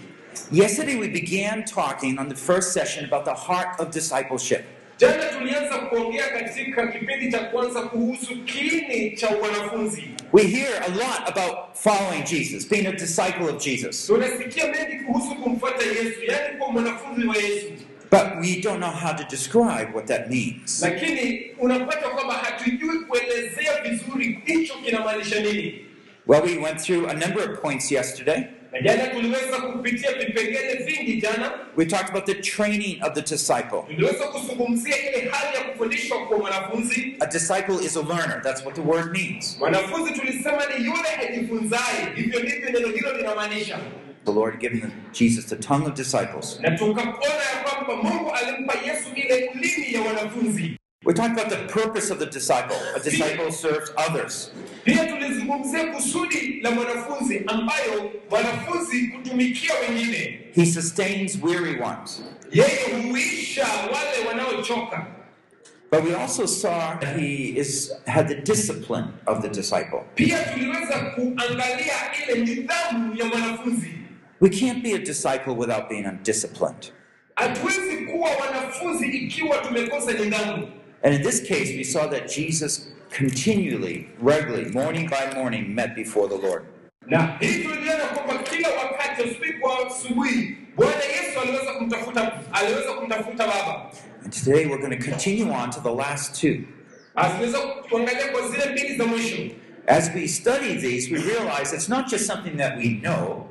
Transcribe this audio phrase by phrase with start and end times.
[0.52, 4.60] Yesterday, we began talking on the first session about the heart of discipleship.
[4.98, 11.22] jana tulianza kuongea katika kipindi cha kwanza kuhusu kiini cha wanafunzi We hear a lot
[11.26, 16.72] about following Jesus, being a disciple of Jesus, tunasikia mengi kuhusu kumfuata yesu yaani kuwa
[16.72, 17.66] mwanafunzi wa yesu
[18.12, 20.82] but we don't know how to describe what that means.
[20.82, 25.86] lakini unapata kwamba hatujui kuelezea vizuri hicho kinamaanisha nini
[26.26, 28.44] Well, we went through a number of points yesterday.
[28.72, 33.82] na jana tuliweza kupitia vipengele vingi jana We talked about the training of the disciple.
[33.86, 38.74] tuliweza kuzungumzia ile hali ya kufundishwa kwa mwanafunzi A disciple is a learner, that's what
[38.74, 39.58] the word means.
[44.26, 45.56] Mwanafunzi tulisema ni yule ajifunzaye hivyo ndivyo neno hilo linamaanisha The Lord giving Jesus the
[45.56, 46.60] tongue of disciples.
[46.60, 51.80] na tukaona ya kwamba mungu alimpa yesu ile ulimi ya wanafunzi We talked about the
[51.80, 52.76] purpose of the disciple.
[52.96, 54.52] A disciple serves others.
[54.84, 62.22] pia tulizungumzia kusudi la mwanafunzi ambayo mwanafunzi kutumikia wengine He sustains weary ones.
[62.52, 65.06] yeye huisha wale wanaochoka
[65.90, 70.00] But we also saw that he is had the discipline of the disciple.
[74.48, 76.92] Pia tuliweza kuangalia ile nidhamu ya mwanafunzi We can't be a disciple without being undisciplined.
[77.34, 80.68] hatuwezi kuwa wanafunzi ikiwa tumekosa nidhamu
[81.04, 82.88] And in this case, we saw that Jesus
[83.18, 86.62] continually, regularly, morning by morning, met before the Lord.
[87.06, 93.46] na hii tuliona kwamba kila wakati asubuhi kwa asubuhi bwana yesu aliweza kumtafuta aliweza kumtafuta
[93.46, 93.90] baba
[94.24, 96.56] And today we're going to continue on to the last two.
[97.14, 99.36] asiweza kuangalia kwa zile mbili za mwisho
[99.86, 103.46] As we study these, we realize it's not just something that we know,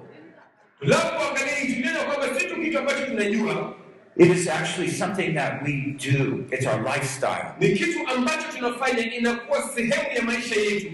[0.82, 3.76] tunapoangalia hii tuliona kwamba si tu kitu ambacho tunajua
[4.18, 5.72] it is actually something that we
[6.12, 6.44] do.
[6.52, 7.46] It's our lifestyle.
[7.60, 10.92] ni kitu ambacho tunafanya inakuwa sehemu ya maisha yetu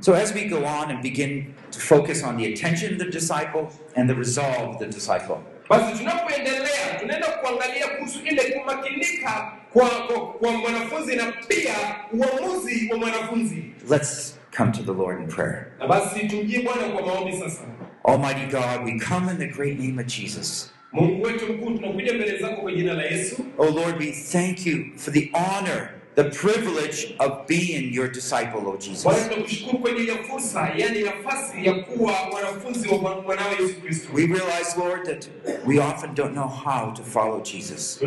[0.00, 3.66] So as we go on and begin to focus on the attention of the disciple
[3.96, 5.36] and the resolve of the disciple,
[5.68, 11.74] basi tunapoendelea tunaenda kuangalia kuhusu ile kumakinika kwa, kwa, kwa mwanafunzi na pia
[12.12, 15.66] uamuzi wa mwanafunzi let's come to the Lord in prayer.
[15.78, 17.60] na basi tumjie bwana kwa maombi sasa
[18.04, 20.70] Almighty God, we come in the great name of Jesus.
[20.92, 24.84] mungu wetu mkuu tunakuja mbele zako kwa jina la yesu Oh Lord, we thank you
[24.96, 29.02] for the honor, the privilege of being your disciple, oh Jesus.
[29.28, 34.08] tunakushukuru kwa ajili ya fursa yaani nafasi ya kuwa wanafunzi wa mwa- mwanao yesu kristo
[34.14, 35.28] We realize, Lord, that
[35.66, 37.98] we often don't know how to follow Jesus.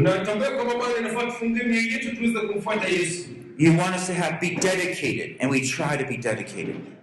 [3.57, 6.97] You want us to have be dedicated, and we try to be dedicated.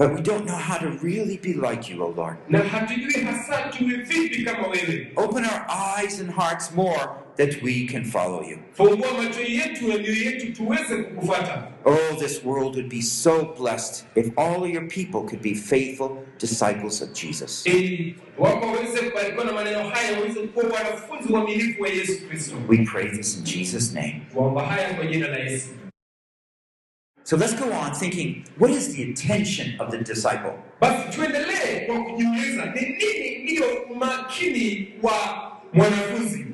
[0.00, 2.36] But we don't know how to really be like you, oh Lord.
[2.48, 5.66] na hatujui hasa tuwe vipi kama wewe Open our
[5.98, 8.58] eyes and hearts more that we can follow you.
[8.72, 14.04] fungua macho yetu na mioyo yetu tuweze kukufuata Oh, this world would be so blessed
[14.14, 17.66] if all of your people could be faithful disciples of Jesus.
[17.66, 22.78] ili wako waweze kubarikiwa na maneno haya waweze kuwa wanafunzi waaminifu wa yesu kristo We
[22.92, 24.22] pray this in Jesus' name.
[24.32, 25.68] tuomba haya kwa jina la yesu
[27.24, 30.52] So let's go on thinking what is the intention of the disciple?
[30.80, 34.88] basi tuendelee kwa kujiuliza ni nini ndiyo umakini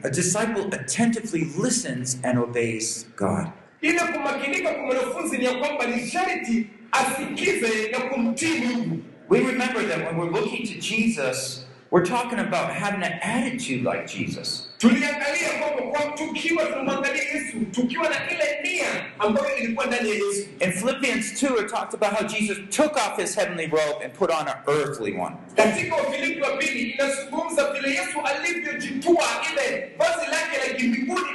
[0.04, 3.46] A disciple attentively listens and obeys God.
[3.80, 9.88] ile kumakinika kwa mwanafunzi ni ya kwamba ni sharti asikize na kumtii mungu We remember
[9.88, 14.65] that when we're looking to Jesus, we're talking about having an attitude like Jesus.
[14.78, 18.86] Tuliangalia kwamba kwa tukiwa tunamwangalia yesu tukiwa na ile nia
[19.18, 23.16] ambayo ilikuwa ndani ya yesu In Philippians 2, it talked about how Jesus took off
[23.18, 25.34] his heavenly robe and put on an earthly one.
[25.56, 31.26] katika wafilipi wa pili inazungumza vile yesu alivyojitua ile vazi lake la kimbinguni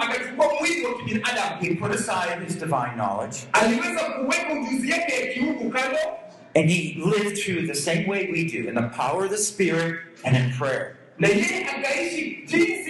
[0.00, 5.32] akachukua mwili wa kibinadamu He put aside his divine knowledge aliweza kuweka ujuzi yake ya
[5.34, 5.98] kiungu kando
[6.54, 9.96] And he lived through the same way we do, in the power of the Spirit
[10.24, 10.96] and in prayer.
[11.18, 12.88] Na yeye akaishi jinsi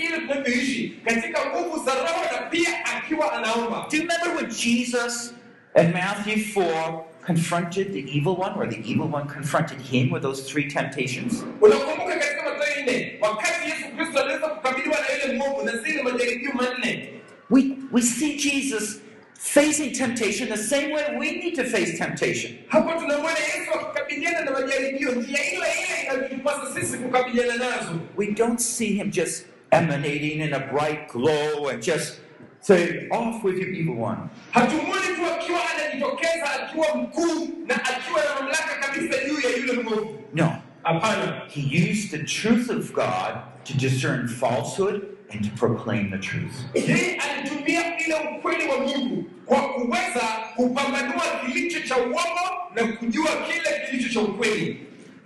[1.04, 5.34] katika nguvu za roho na pia akiwa anaomba Do you remember when Jesus
[5.76, 10.42] in Matthew 4 confronted the evil one, or the evil one confronted him with those
[10.52, 11.44] three temptations?
[11.60, 16.52] unakumbuka katika mathayo nne wakati yesu kristo aliweza kukabiliwa na yule mwovu na zile majaribio
[16.52, 17.08] manne
[17.50, 19.00] We, we see Jesus
[19.38, 22.52] facing temptation the same way we need to face temptation.
[22.69, 28.61] hapo tunamwona yesu akikabiliana na majaribio njia ile ile inayotupasa sisi kukabiliana nazo We don't
[28.61, 32.20] see him just emanating in a bright glow and just
[32.61, 34.19] say, off with your evil one.
[34.50, 40.14] hatumwoni tu akiwa anajitokeza akiwa mkuu na akiwa na mamlaka kabisa juu ya yule mwovu
[40.34, 40.56] No.
[40.82, 43.34] hapana He used the truth of God
[43.64, 46.54] to discern falsehood and to proclaim the truth.
[46.75, 50.20] yeye alitumia ile ukweli wa mungu kwa kuweza
[50.56, 54.76] kupambanua kilicho cha uongo na kujua kile kilicho cha ukweli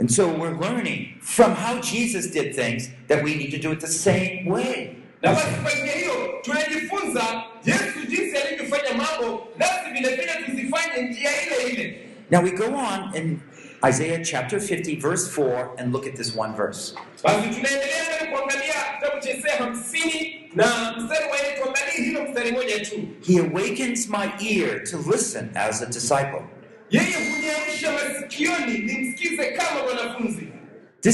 [0.01, 3.81] And so we're learning from how Jesus did things that we need to do it
[3.81, 4.91] the same way.
[5.23, 11.73] na basi kwa njia hiyo tunajifunza yesu jinsi alivyofanya mambo nasi vilevile tuzifanye njia ile
[11.73, 11.99] ile
[12.31, 13.39] Now we go on in
[13.85, 16.95] Isaiah chapter 50, verse 4, and look at this one verse.
[23.23, 26.45] He awakens my ear to listen as a disciple.
[26.91, 27.17] This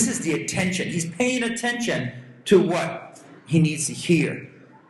[0.08, 0.88] is the attention.
[0.88, 2.12] He's paying attention
[2.46, 4.48] to what he needs to hear.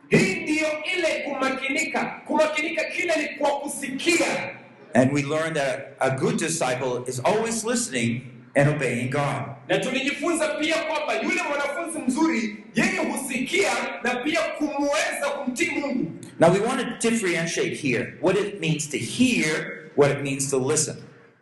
[0.09, 0.67] hii ndiyo
[0.97, 4.49] ile kumakinika kumakinika kile ni kwa kusikia
[4.95, 8.21] And we learn that a good disciple is always listening
[8.55, 9.43] and obeying God.
[9.67, 13.71] na tulijifunza pia kwamba yule mwanafunzi mzuri yeye husikia
[14.03, 18.97] na pia kumweza kumtii mungu Now we want to differentiate here what it means to
[18.97, 20.95] hear, what it means to listen.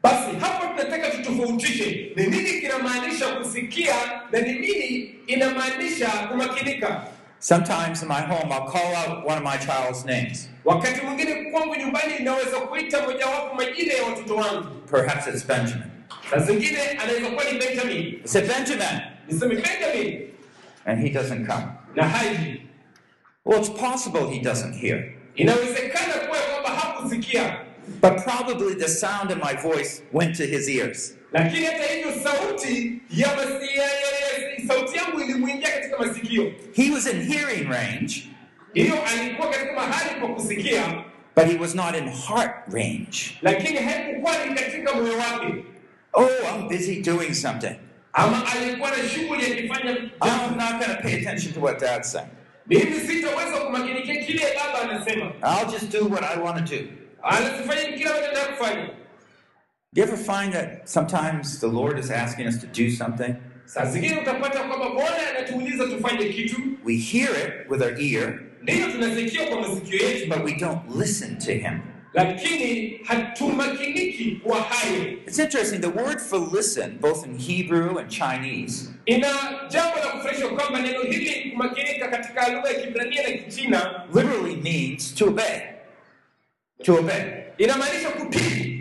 [0.04, 3.96] basi hapa tunataka tutofautishe ni nini kinamaanisha kusikia
[4.32, 7.04] na ni nini inamaanisha kumakinika
[7.48, 10.50] Sometimes in my home, I'll call out one of my child's names.
[10.66, 15.84] wakati mwingine kwangu nyumbani inaweza kuita mojawapo majina ya watoto wangu Perhaps it's Benjamin.
[16.32, 20.30] saa zingine anaweza kuwa ni benjamin I say, Benjamin, niseme benjamin
[20.86, 21.68] and he doesn't come.
[21.96, 22.12] na
[23.46, 27.58] Well, it's possible he doesn't hear, inawezekana kuwa kwamba hakusikia
[28.02, 31.16] but probably the sound of my voice went to his ears.
[31.44, 33.30] Lakini hata hivyo sauti ya,
[34.68, 38.24] sauti yangu ilimwingia katika masikio He was in hearing range,
[38.74, 41.04] hiyo alikuwa katika mahali pa kusikia
[41.36, 43.18] but he was not in heart range.
[43.42, 43.80] lakini
[44.56, 45.64] katika moyo wake
[46.14, 47.76] Oh, I'm busy doing something.
[48.14, 52.28] ama alikuwa na shughuli akifanya I'm not going to pay attention to what dad's saying.
[52.68, 56.84] mimi sitaweza kumakinikia kile baba anasema I'll just do what I want to do.
[57.24, 58.92] anasifanya kila anataka kufanya Do
[59.98, 63.36] you ever find that sometimes the Lord is asking us to do something?
[63.66, 66.56] saa zingine utapata kwamba bwana anatuuliza tufanye kitu
[66.86, 71.38] We hear it with our ear, ndiyo tunasikia kwa masikio yetu but we don't listen
[71.38, 71.80] to Him.
[72.14, 78.90] lakini hatumakiniki kwa hayo It's interesting, the word for listen, both in Hebrew and Chinese,
[79.06, 79.28] ina
[79.70, 85.16] jambo la kufurahisha kwamba neno hili kumakinika katika lugha ya kibrania na kichina literally means
[85.16, 85.60] to obey.
[86.84, 87.24] To obey.
[87.58, 88.77] inamaanisha kutii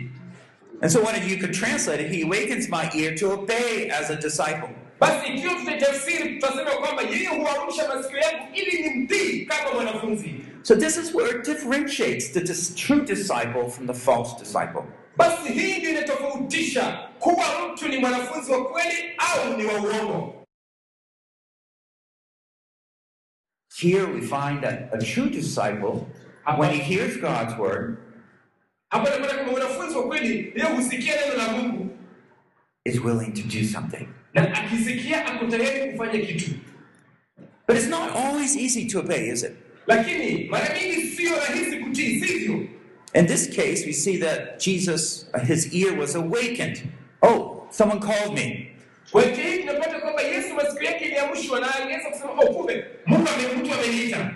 [0.81, 4.15] And so, when you could translate it, He awakens my ear to obey as a
[4.15, 4.69] disciple.
[4.99, 10.75] basi ikiwa tutatafsiri tutasema kwamba yeye huamsha masikio yangu ili ni mtii kama mwanafunzi So,
[10.75, 14.83] this is where it differentiates the dis- true disciple from the false disciple.
[15.17, 20.33] basi hii ndio inatofautisha kuwa mtu ni mwanafunzi wa kweli au ni wa uongo
[23.79, 26.07] Here we find that a true disciple,
[26.57, 27.97] when he hears God's word,
[28.89, 31.89] hapa napata kama mwanafunzi wa kweli yeye husikia neno la mungu
[32.85, 34.07] is willing to do something.
[34.33, 36.51] na akisikia ako tayari kufanya kitu
[37.67, 39.51] But it's not always easy to obey, is it?
[39.87, 42.67] lakini mara nyingi sio rahisi kutii sivyo
[43.13, 46.83] In this case, we see that Jesus, uh, his ear was awakened.
[47.23, 48.71] Oh, someone called me.
[49.11, 53.27] kwa tunapata kwamba yesu masikio yake iliamshwa na aliweza kusema oh kumbe mungu
[53.73, 54.31] ameniita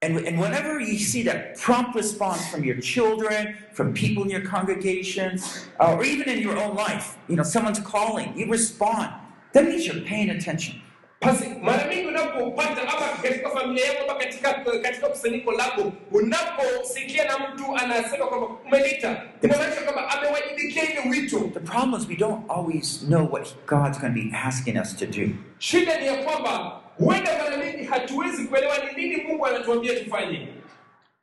[0.00, 4.42] And, and whenever you see that prompt response from your children, from people in your
[4.46, 5.40] congregation,
[5.80, 9.10] uh, or even in your own life, you know, someone's calling, you respond.
[9.54, 10.82] That means you're paying attention.
[11.20, 17.38] basi mara mingi unapopata ama katika familia yako ama katika katika kusanyiko lako unaposikia na
[17.38, 23.04] mtu anasema kwamba umeniita inamaanisha kwamba amewajibikia ile wito The problem is we don't always
[23.06, 25.28] know what God's going to be asking us to do.
[25.58, 30.48] shida ni ya kwamba huenda mara mingi hatuwezi kuelewa ni nini mungu anatuambia tufanye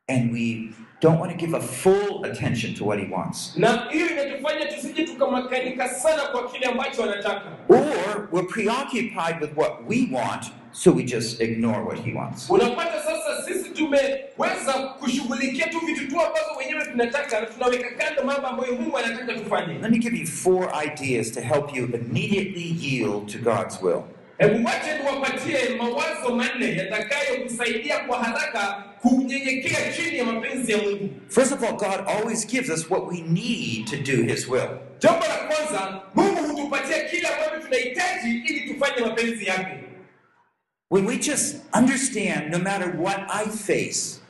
[0.08, 0.68] And we
[1.00, 3.52] don't want to give a full attention to what he wants.
[3.56, 9.72] na hiyo inatufanya tusije tukamakanika sana kwa kile ambacho anataka Or we're preoccupied with what
[9.88, 12.50] we want, so we just ignore what he wants.
[12.50, 18.46] unapata sasa sisi tumeweza kushughulikia tu vitu tu ambazo wenyewe tunataka na tunaweka kando mambo
[18.46, 23.26] ambayo mungu anataka tufanye Let me give you four ideas to help you immediately yield
[23.32, 24.02] to God's will.
[24.38, 31.52] Hebu wache tuwapatie mawazo manne yatakayokusaidia kwa haraka kunyenyekea chini ya mapenzi ya mungu First
[31.52, 34.68] of all, God always gives us what we need to do his will.
[34.98, 39.76] jambo la kwanza mungu hutupatia kile ambacho tunahitaji ili tufanye mapenzi yake
[40.90, 44.20] When we just understand, no matter what I face,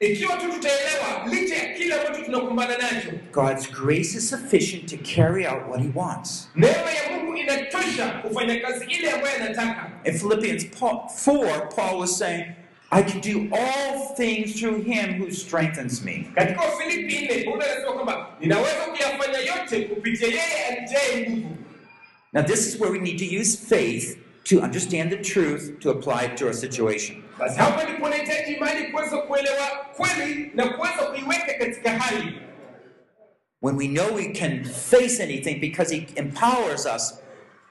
[0.00, 5.46] ikiwa tu tutaelewa licha ya kile ambacho tunakumbana nacho God's grace is sufficient to carry
[5.46, 6.48] out what he wants.
[6.56, 12.44] neema ya mungu inatosha kufanya kazi ile ambayo anataka In Philippians 4, Paul was saying,
[12.90, 16.30] I can do all things through him who strengthens me.
[16.34, 21.56] katika wafilipi nne paulo anasema kwamba ninaweza kuyafanya yote kupitia yeye anijae nguvu
[22.32, 26.26] Now, this is where we need to use faith to understand the truth to apply
[26.26, 27.22] it to our situation.
[27.38, 29.66] Basi hapa ndipo unahitaji imani kuweza kuelewa
[29.96, 32.32] kweli na kuweza kuiweka katika hali
[33.62, 37.20] When we know we can face anything because he empowers us,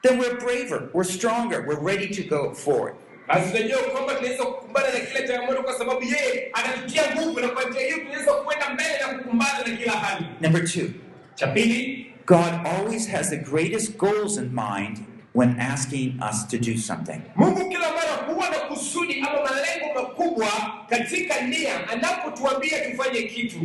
[0.03, 2.95] then we're braver, we're stronger, we're ready to go forward.
[3.27, 7.63] basi tunajua kwamba tunaweza kukumbana na kila changamoto kwa sababu yeye anatutia nguvu na kwa
[7.69, 10.89] njia hiyo tunaweza kuenda mbele na kukumbana na kila hali Number two,
[11.36, 15.00] cha pili God always has the greatest goals in mind
[15.38, 17.22] when asking us to do something.
[17.36, 20.48] mungu kila mara huwa na kusudi ama malengo makubwa
[20.89, 23.60] katika nia anapotuambia tufanye kitu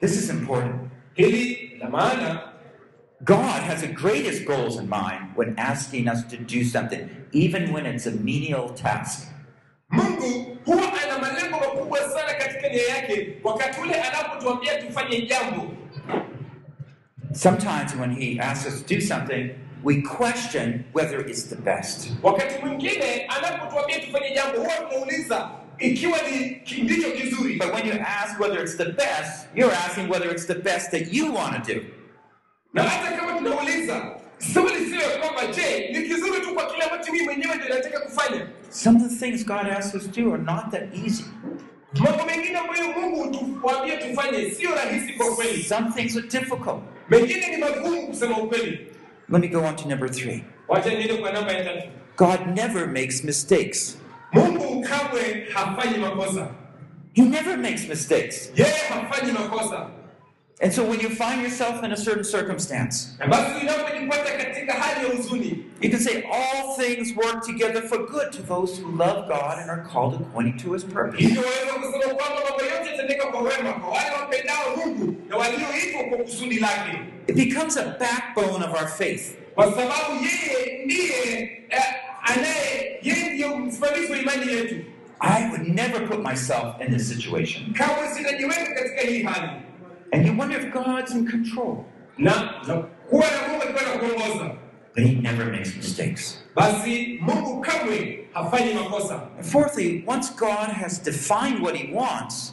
[0.00, 0.90] This is important.
[1.14, 2.52] hili la maana
[3.24, 7.86] God has the greatest goals in mind when asking us to do something, even when
[7.86, 9.28] it's a menial task.
[9.90, 15.66] mungu huwa ana malengo makubwa sana katika nia yake wakati ule anapotuambia tufanye jambo
[17.34, 19.50] Sometimes when He asks us to do something,
[19.82, 22.10] we question whether it's the best.
[22.22, 28.40] wakati mwingine anapotuambia tufanye jambo huwa tunauliza ikiwa ni ndicho kizuri But when you ask
[28.40, 31.80] whether it's the best, you're asking whether it's the best that you want to do.
[32.74, 34.02] na hata kama tunauliza
[34.52, 38.46] swali sio kwamba je ni kizuri tu kwa kile ambacho mimi mwenyewe ndio nataka kufanya
[38.70, 41.24] Some of the things God asks us to do are not that easy.
[42.00, 46.82] Mambo mengine ambayo mungu hutuambia tufanye sio rahisi kwa kweli Some things are difficult.
[47.10, 48.78] mengine ni magumu kusema ukweli
[49.28, 50.44] Let me go on to number three.
[50.68, 53.98] wacha niende kwa namba ya tatu God never makes mistakes.
[54.32, 56.48] mungu kamwe hafanyi makosa
[57.12, 58.52] He never makes mistakes.
[58.56, 59.90] yeye hafanyi makosa
[60.60, 65.06] And so when you find yourself in a certain circumstance, na basi unapojipata katika hali
[65.06, 69.26] ya huzuni you can say, All things work together for good to those who love
[69.28, 71.18] God and are called according to his purpose.
[71.20, 76.04] hivyo waweza kusema kwamba mambo yote yatendeka kwa wema kwa wale wapendao mungu na walioitwa
[76.08, 79.36] kwa kusudi lake It becomes a backbone of our faith.
[79.54, 81.82] kwa sababu yeye ndiye eh,
[82.22, 84.74] anaye yeye ndiyo msimamizi wa imani yetu
[85.20, 87.74] I would never put myself in this situation.
[90.14, 91.84] And you wonder if God's in control.
[92.18, 92.30] na
[92.68, 92.74] na
[93.10, 94.56] kuwa na mungu akiwa na kuongoza
[94.94, 96.38] But he never makes mistakes.
[96.56, 102.52] basi mungu kamwe hafanyi makosa And fourthly, once God has defined what he wants,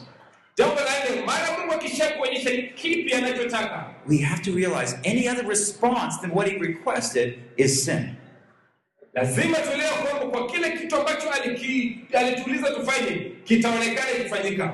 [0.58, 5.28] jambo la nne mara mungu akisha kuonyesha ni kipi anachotaka we have to realize any
[5.28, 8.16] other response than what he requested is sin.
[9.14, 11.30] lazima tuelewe kwamba kwa kile kitu ambacho
[12.12, 14.72] alituuliza tufanye kitaonekana ikifanyika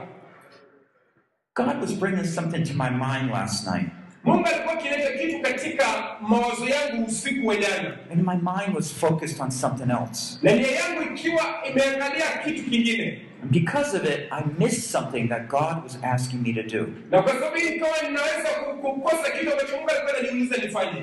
[1.58, 3.90] God was bringing something to my mind last night,
[4.24, 5.84] mungu alikuwa akileta kitu katika
[6.20, 7.96] mawazo yangu usiku wa jana.
[8.12, 10.38] And my mind was focused on something else.
[10.42, 13.22] na nia yangu ikiwa imeangalia kitu kingine.
[13.42, 16.86] And because of it, I missed something that God was asking me to do.
[17.10, 18.48] na kwa sababu hii ikawa ninaweza
[18.82, 21.02] kukosa kitu ambacho mungu alikuwa ananiuliza nifanye.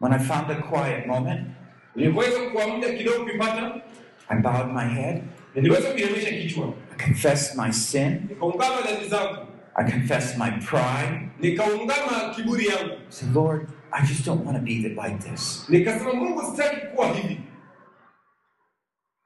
[0.00, 1.40] When I found a quiet moment,
[1.96, 3.72] niliweza kuwa muda kidogo kuipata
[4.28, 5.22] I bowed my head,
[5.54, 6.72] niliweza kuinamisha kichwa.
[6.98, 11.28] I confessed my sin, nikaungama dhambi zangu I confessed my pride.
[11.40, 15.64] nikaungama kiburi yangu I said, Lord, I just don't want to be like this.
[15.68, 17.40] nikasema mungu sitaki kuwa hivi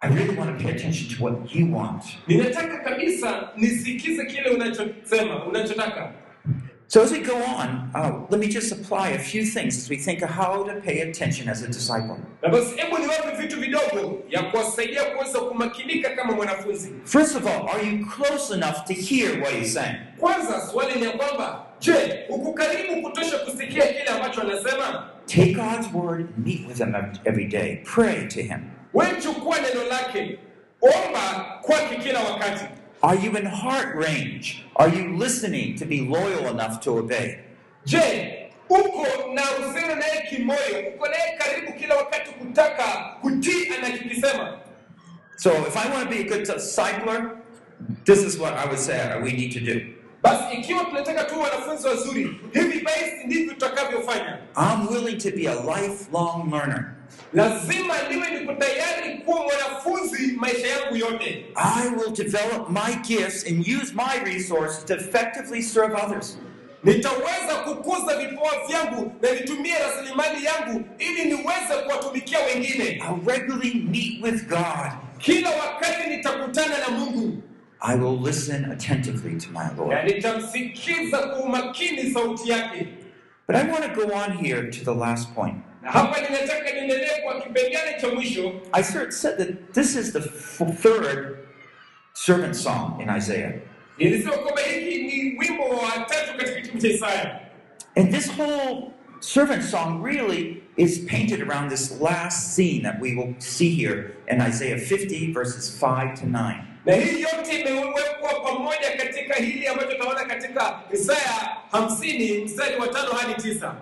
[0.00, 2.04] I really want to pay attention to what you want.
[2.26, 6.12] ninataka kabisa nisikize kile unachosema unachotaka
[6.88, 9.96] So as we go on, uh, let me just apply a few things as we
[9.96, 12.18] think of how to pay attention as a disciple.
[12.42, 17.68] na basi hebu niwape vitu vidogo ya kuwasaidia kuweza kumakinika kama mwanafunzi First of all,
[17.68, 19.96] are you close enough to hear what he's saying?
[20.18, 25.88] kwanza swali ni ya kwamba je uko karibu kutosha kusikia kile ambacho anasema Take God's
[25.94, 27.76] word meet with him every day.
[27.84, 28.60] Pray to him.
[33.06, 34.64] We chukua neno lake omba kwake kila wakati Are you in heart range?
[34.76, 37.38] Are you listening to be loyal enough to obey?
[37.84, 42.84] je uko na uhusiano naye kimoyo uko naye karibu kila wakati kutaka
[43.20, 44.58] kutii anachokisema
[45.38, 47.36] So if I want to be a good discipler,
[48.06, 49.80] this is what I would say we need to do.
[50.22, 55.54] basi ikiwa tunataka tuwe wanafunzi wazuri hivi basi ndivyo tutakavyofanya I'm willing to be a
[55.54, 56.95] lifelong learner.
[57.34, 63.60] Lazima niwe niko tayari kuwa mwanafunzi maisha yangu yote I will develop my gifts and
[63.82, 66.38] use my resources to effectively serve others.
[66.84, 74.22] nitaweza kukuza vipawa vyangu na nitumie rasilimali yangu ili niweze kuwatumikia wengine I'll regularly meet
[74.22, 74.90] with God.
[75.18, 77.42] kila wakati nitakutana na mungu
[77.80, 80.04] I will listen attentively to my Lord.
[80.04, 82.86] nitamsikiza kwa umakini sauti yake
[83.48, 85.54] But I want to go on here to the last point.
[85.86, 90.20] Na hapa ninataka niendelee kwa kipengele cha mwisho I said that this is the
[90.82, 91.36] third
[92.12, 93.52] servant song in Isaiah.
[93.98, 97.40] nilisema kwamba hiki ni wimbo wa tatu katika kitabu cha isaya
[97.96, 98.90] And this whole
[99.20, 104.40] servant song really is painted around this last scene that we will see here in
[104.40, 106.54] Isaiah 50, verses 5 to 9.
[106.84, 113.12] na hii yote imewekwa pamoja katika hili ambacho tunaona katika isaya hamsini mstari wa tano
[113.12, 113.74] hadi tisa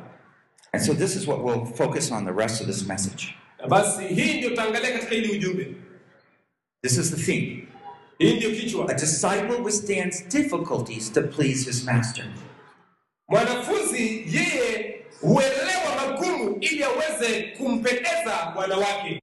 [0.74, 3.34] And so this is what we'll focus on the rest of this message.
[3.68, 5.74] basi hii ndio tutaangalia katika hili ujumbe
[6.82, 7.68] This is the theme.
[8.18, 12.24] hii ndio kichwa A disciple withstands difficulties to please his master.
[13.28, 19.20] mwanafunzi yeye huelewa magumu ili aweze kumpendeza bwana wake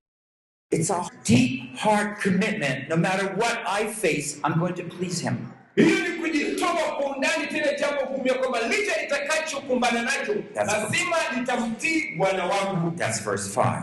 [0.72, 2.90] It's a deep heart commitment.
[2.90, 5.36] No matter what I face, I'm going to please him.
[5.76, 6.20] hiyo ni
[6.62, 13.24] kujitoa kwa undani tena jambo kumia kwamba licha itakachokumbana nacho lazima nitamtii bwana wangu That's
[13.24, 13.82] verse 5.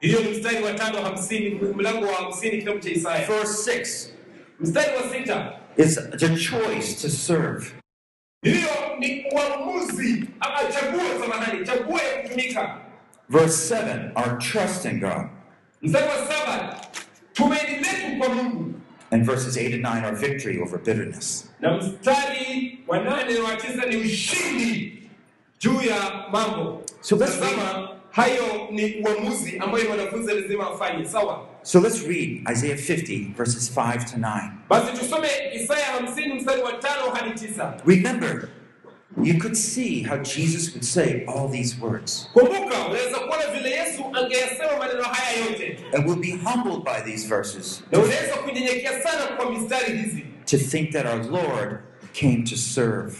[0.00, 4.08] hiyo ni mstari wa tano hamsini mlango wa hamsini kitabu cha isaya Verse 6
[4.60, 7.66] mstari wa sita It's the choice to serve.
[8.42, 12.78] hiyo ni uamuzi ama chaguo samahani chaguo ya kutumika
[13.28, 15.26] Verse 7 our trust in God.
[15.82, 16.76] mstari wa saba
[17.32, 18.67] tumaini letu kwa mungu
[19.10, 21.48] And verses 8 and 9 are victory over bitterness.
[21.60, 25.02] na mstari wa nane wa tisa ni ushindi
[25.60, 31.80] juu ya mambo So let's Tazama, hayo ni uamuzi ambayo mwanafunzi lazima afanye sawa So
[31.80, 34.50] let's read Isaiah 50, verses 5 to 9.
[34.68, 38.48] basi tusome isaya hamsini mstari wa tano hadi tisa Remember,
[39.24, 42.28] you could see how Jesus would say all these words.
[42.32, 47.28] kumbuka unaweza kuona vile yesu angeyasema maneno haya yote And we'll be humbled by these
[47.28, 51.78] verses na unaweza kunyenyekea sana kwa mistari hizi to think that our Lord
[52.20, 53.12] came to serve.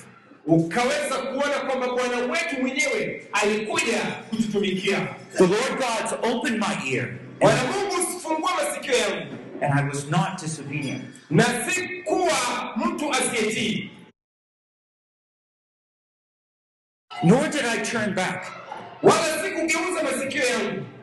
[0.46, 3.98] ukaweza kuona kwamba bwana wetu mwenyewe alikuja
[4.30, 7.08] kututumikia The Lord God's opened my ear,
[7.40, 11.02] bwana and, mungu usifungua masikio yangu and I was not disobedient.
[11.30, 11.80] na si
[12.76, 13.90] mtu asiyetii
[17.24, 18.52] Nor did I turn back.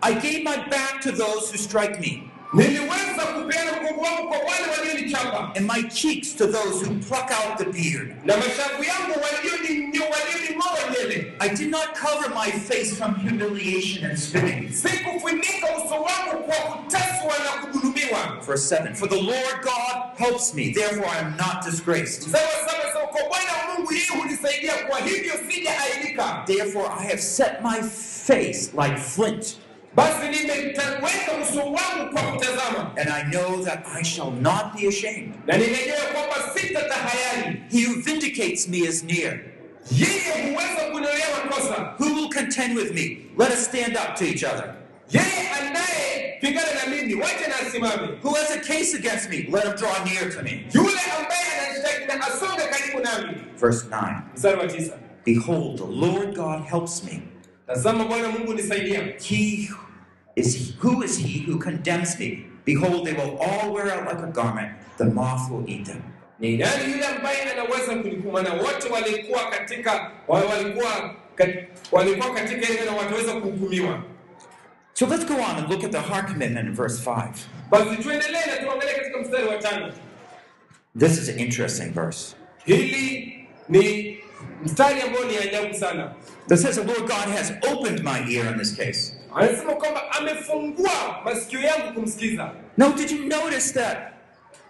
[0.01, 4.67] I gave my back to those who strike me, niliweza kupeana mgongo wangu kwa wale
[4.77, 8.15] walionichapa and my cheeks to those who pluck out the beard.
[8.25, 10.17] na mashavu yangu walioning'oa
[10.91, 14.69] nywele I did not cover my face from humiliation and spitting.
[14.73, 20.73] sikufunika uso wangu kwa kuteswa na kudhulumiwa Verse 7 For the Lord God helps me,
[20.73, 22.31] therefore I am not disgraced.
[26.47, 29.58] Therefore I have set my face like flint,
[29.95, 35.34] basi nimeweka uso wangu kwa kutazama and I know that I shall not be ashamed.
[35.47, 39.39] na ninajua kwamba sitatahayari He who vindicates me is near.
[39.91, 43.17] yeye huweza kuniolea makosa Who will contend with me?
[43.38, 44.75] Let us stand up to each other.
[45.12, 49.38] yeye anayepigana na mimi wache na asimame Who has a case against me?
[49.51, 50.65] Let him draw near to me.
[50.73, 54.93] yule ambaye anashtaki na asonge karibu nami Verse 9 mstari wa tisa
[55.25, 57.21] Behold, the Lord God helps me.
[57.67, 59.69] Tazama bwana mungu nisaidia He
[60.36, 62.45] is he, who is he who condemns me?
[62.65, 66.01] Behold, they will all wear out like a garment, the moth will eat them.
[66.39, 71.15] ni nani yule ambaye anaweza kunikumana wote walikuwa katika walikuwa
[71.91, 74.04] walikuwa katika ile na wataweza kuhukumiwa
[74.93, 77.28] So let's go on and look at the heart commitment in verse 5.
[77.69, 79.93] basi tuendelee na tuangalie katika mstari wa tano
[80.99, 82.36] This is an interesting verse.
[82.65, 84.14] hili ni
[84.63, 86.13] mstari ambao ni ajabu sana
[86.47, 89.13] That says the Lord God has opened my ear in this case.
[89.35, 93.97] anasema kwamba amefungua masikio yangu kumsikiza Now, did you notice that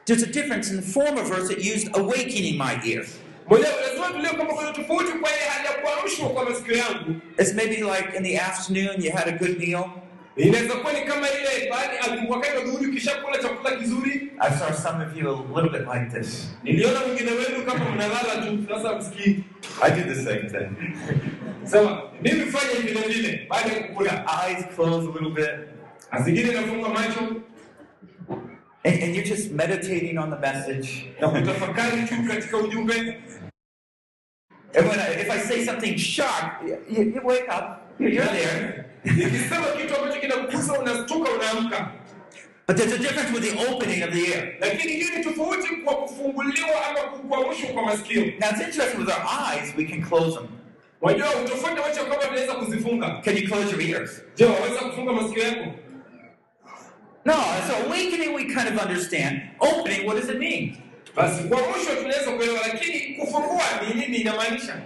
[0.05, 3.05] there's a difference in the former verse that used awakening my ear?
[3.49, 7.53] moja lazima tulio kwamba kuna tofauti kwa ile hali ya kuamshwa kwa masikio yangu It's
[7.53, 9.83] maybe like in the afternoon you had a good meal
[10.37, 11.55] inaweza kuwa ni kama ile
[12.29, 16.19] wakati wa dhuhuri ukishakula chakula kizuri I saw some of you a little bit like
[16.19, 16.49] this.
[16.63, 19.43] niliona wengine wenu kama mnalala tu sasa msikii
[19.81, 20.69] I do the same thing.
[21.69, 27.41] sema mimi fanya vile vile baada ya kukula Eyes closed a little bit, nafunga macho
[28.83, 31.05] and, and you're just meditating on the message.
[31.21, 33.17] na kutafakari tu katika ujumbe
[34.77, 38.25] And when I, if I say something sharp, you, you, you wake up, you're, you're
[38.25, 38.84] there.
[39.05, 41.91] Nikisema kitu ambacho kinakugusa unastuka unaamka
[42.67, 44.53] But there's a difference with the opening of the ear.
[44.59, 49.25] lakini hiyo ni tofauti kwa kufunguliwa ama kuamshwa kwa masikio Now it's interesting with our
[49.53, 50.47] eyes, we can close them.
[51.01, 54.21] wajua utofauti wacha kwamba tunaweza kuzifunga Can you close your ears?
[54.35, 55.65] je waweza kufunga masikio yako
[57.25, 57.33] No,
[57.67, 59.41] so awakening we kind of understand.
[59.59, 60.77] Opening, what does it mean?
[61.15, 61.59] basi kwa
[62.01, 64.81] tunaweza kuelewa lakini kufungua ni nini inamaanisha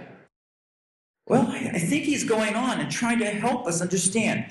[1.30, 4.46] Well, I, think he's going on and trying to help us understand.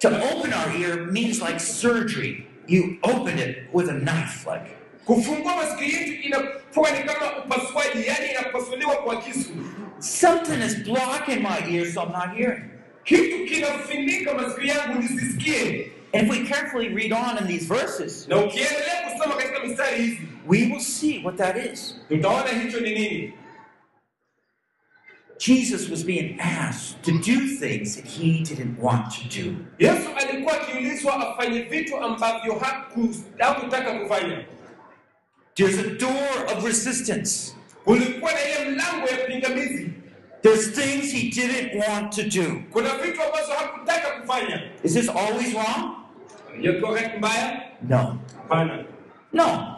[0.00, 2.46] To open our ear means like surgery.
[2.68, 4.76] You open it with a knife, like.
[5.06, 9.50] kufungua masikio yetu inakuwa ni kama upasuaji yani inapasuliwa kwa kisu
[9.98, 12.64] Something is blocking my ear, so I'm not hearing.
[13.04, 18.36] kitu kinafunika masikio yangu nisisikie And if we carefully read on in these verses, na
[18.36, 21.96] ukiendelea kusoma katika mistari hizi we will see what that is.
[22.08, 23.32] tutaona hicho ni nini
[25.46, 29.56] Jesus was being asked to do things that he didn't want to do.
[29.78, 34.44] yesu alikuwa akiulizwa afanye vitu ambavyo haku- hakutaka kufanya
[35.54, 37.54] There's a door of resistance.
[37.84, 39.90] kulikuwa na ile mlango ya pingamizi
[40.42, 42.62] There's things he didn't want to do.
[42.72, 45.96] kuna vitu ambazo hakutaka kufanya Is this always wrong?
[46.60, 48.18] Yakiwa wakati mbaya No.
[49.32, 49.76] No.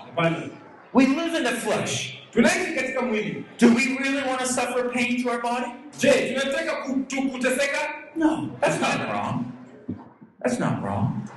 [0.94, 2.18] We live in the flesh.
[2.35, 5.66] Tunaishi katika mwili Do we really want to suffer pain to our body?
[5.99, 6.73] je tunataka
[7.33, 7.79] kuteseka
[8.16, 9.44] No, that's not wrong.
[10.42, 11.29] That's not wrong.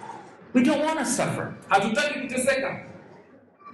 [0.54, 1.54] We don't want to suffer.
[1.70, 2.80] hatutaki kuteseka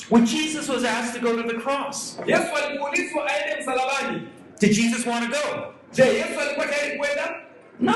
[0.10, 4.28] When Jesus was asked to go to the cross, yesu alipoulizwa aende msalabani
[4.60, 5.74] did Jesus want to go?
[5.94, 7.36] je yesu alikuwa tayari kwenda
[7.80, 7.94] No.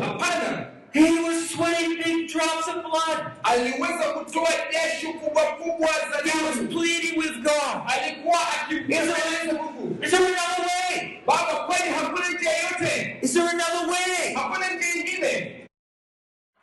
[0.00, 3.32] hapana He was sweating big drops of blood.
[3.42, 7.82] aliweza kutoa jasho kubwa kubwa za He was pleading with God.
[7.86, 11.18] alikuwa akimweleza mungu Is there another way?
[11.26, 14.34] baba kweli hakuna njia yote Is there another way?
[14.34, 15.66] hakuna njia ingine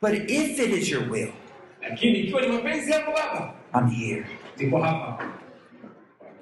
[0.02, 1.32] But if it is your will,
[1.82, 4.26] lakini ikiwa ni mapenzi yako baba I'm here.
[4.56, 5.24] niko hapa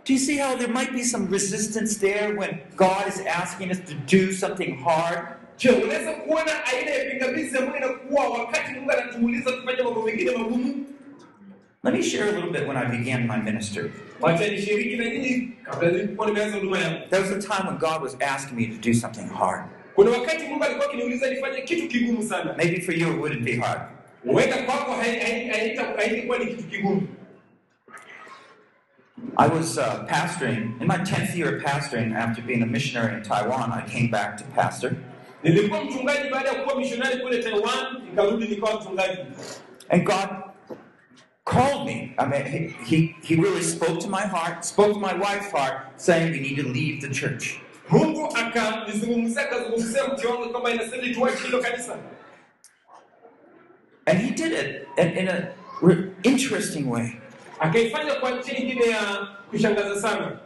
[0.04, 3.78] Do you see how there might be some resistance there when God is asking us
[3.80, 5.28] to do something hard?
[5.58, 9.50] Je unaweza kuona aina ya pingamizi ambayo inakuwa wakati mungu anatuuliza
[9.84, 10.84] mambo mengine magumu
[11.84, 13.90] Let me share a little bit when I began my ministry.
[14.20, 18.02] wacha nishiriki na nyinyi kabla nilikuwa nimeanza huduma yangu There was a time when God
[18.02, 19.64] was asking me to do something hard.
[19.94, 23.56] kuna wakati mungu alikuwa akiniuliza nifanye kitu kigumu sana Maybe for you it wouldn't be
[23.56, 23.80] hard.
[29.36, 33.22] I was uh, pastoring, in my 10th year of pastoring, after being a missionary in
[33.22, 34.96] Taiwan, I came back to pastor.
[35.42, 39.18] Nilikuwa mchungaji baada ya kuwa mishonari kule taiwan nikarudi nikawa mchungaji
[39.90, 40.28] And God
[41.44, 42.14] called me.
[42.18, 45.74] I mean, he, he, he really spoke to my heart, spoke to my wife's heart,
[45.96, 47.58] saying we need to leave the church.
[47.90, 51.96] mungu akanizungumzia akazungumzia mke wangu kwamba inastahili tuache hilo kanisa
[54.06, 55.48] And he did it in, in a
[55.82, 57.12] re- interesting way.
[57.58, 60.38] akaifanya kwa njia ingine ya kushangaza sana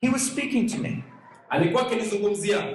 [0.00, 1.04] He was speaking to me,
[1.48, 2.66] alikuwa akinizungumzia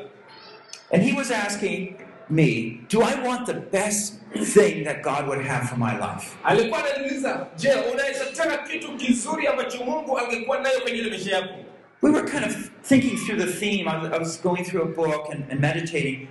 [0.91, 1.95] and he was asking
[2.29, 4.13] me, Do I want the best
[4.53, 6.37] thing that God would have for my life?
[6.43, 8.25] alikuwa ananiuliza je unaweza
[8.71, 11.53] kitu kizuri ambacho mungu angekuwa nayo kwenye maisha yako
[12.01, 13.85] We were kind of thinking through the theme.
[13.85, 16.29] I was, going through a book and, and meditating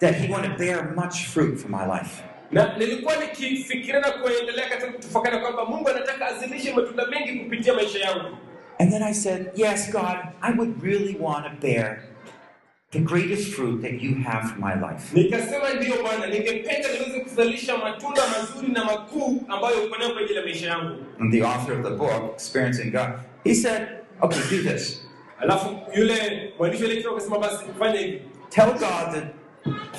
[0.00, 2.22] that he wanted to bear much fruit for my life.
[2.52, 7.98] na nilikuwa nikifikiria na kuendelea katika kutafakari kwamba mungu anataka azilishe matunda mengi kupitia maisha
[7.98, 8.36] yangu
[8.80, 12.02] And then I said, Yes, God, I would really want to bear
[12.94, 15.04] the greatest fruit that you have for my life.
[15.14, 20.40] nikasema ndiyo bwana ningependa niweze kuzalisha matunda mazuri na makuu ambayo uko nayo kwenye ile
[20.42, 23.08] maisha yangu And the author of the book, Experiencing God,
[23.44, 23.88] he said,
[24.22, 25.00] Okay, do this.
[25.40, 29.22] alafu yule mwandishi ile kitabu akasema basi fanya hivi Tell God the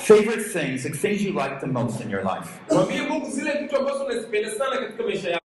[0.00, 2.48] favorite things, the things you like the most in your life.
[2.70, 5.42] mwambie mungu zile vitu ambazo unazipenda sana katika maisha yako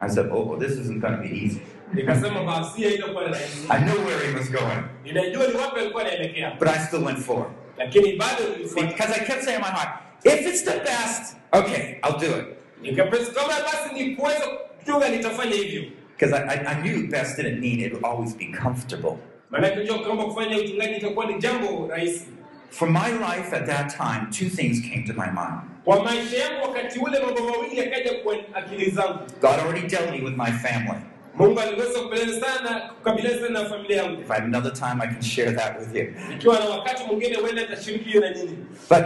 [0.00, 1.60] I said, Oh, this isn't going to be easy.
[1.94, 6.50] Nikasema basi haitakuwa rahisi I knew where he was going, ninajua ni wapi alikuwa anaelekea
[6.58, 7.50] but I still went forward.
[7.78, 9.90] lakini bado nilifuata Because I kept saying in my heart,
[10.24, 12.46] if it's the best, okay, I'll do it.
[12.82, 14.46] nikapesa kama basi ni kuweza
[14.78, 15.82] kuchunga nitafanya hivyo
[16.18, 19.16] Because I, I, I knew best didn't mean it would always be comfortable.
[19.50, 22.26] maanake unajua kwamba kufanya uchungaji itakuwa ni jambo rahisi
[22.70, 25.60] For my life at that time, two things came to my mind.
[25.84, 30.20] kwa maisha yangu wakati ule mambo mawili yakaja kwa akili zangu God already dealt me
[30.24, 31.00] with my family.
[31.38, 35.06] Mungu aliweza kukabiliana sana kukabiliana sana na familia yangu If I have another time, I
[35.06, 36.14] can share that with you.
[36.34, 38.56] ikiwa na wakati mwingine huenda nitashiriki hiyo na nyinyi
[38.90, 39.04] But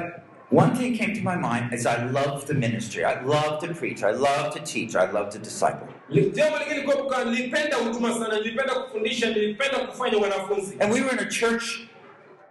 [0.52, 3.04] one thing came to my mind is I love the ministry.
[3.04, 4.02] I love to preach.
[4.02, 4.94] I love to teach.
[4.96, 5.88] I love to disciple.
[6.08, 11.00] Li- jambo lingine kwa kwa nilipenda huduma sana nilipenda kufundisha nilipenda kufanya wanafunzi And we
[11.00, 11.64] were in a church.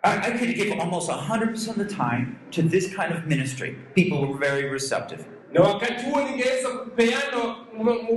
[0.03, 3.75] I, I could give almost 100% of the time to this kind of ministry.
[3.95, 5.25] People were very receptive.
[5.53, 7.55] Na wakati huo ningeweza kupeana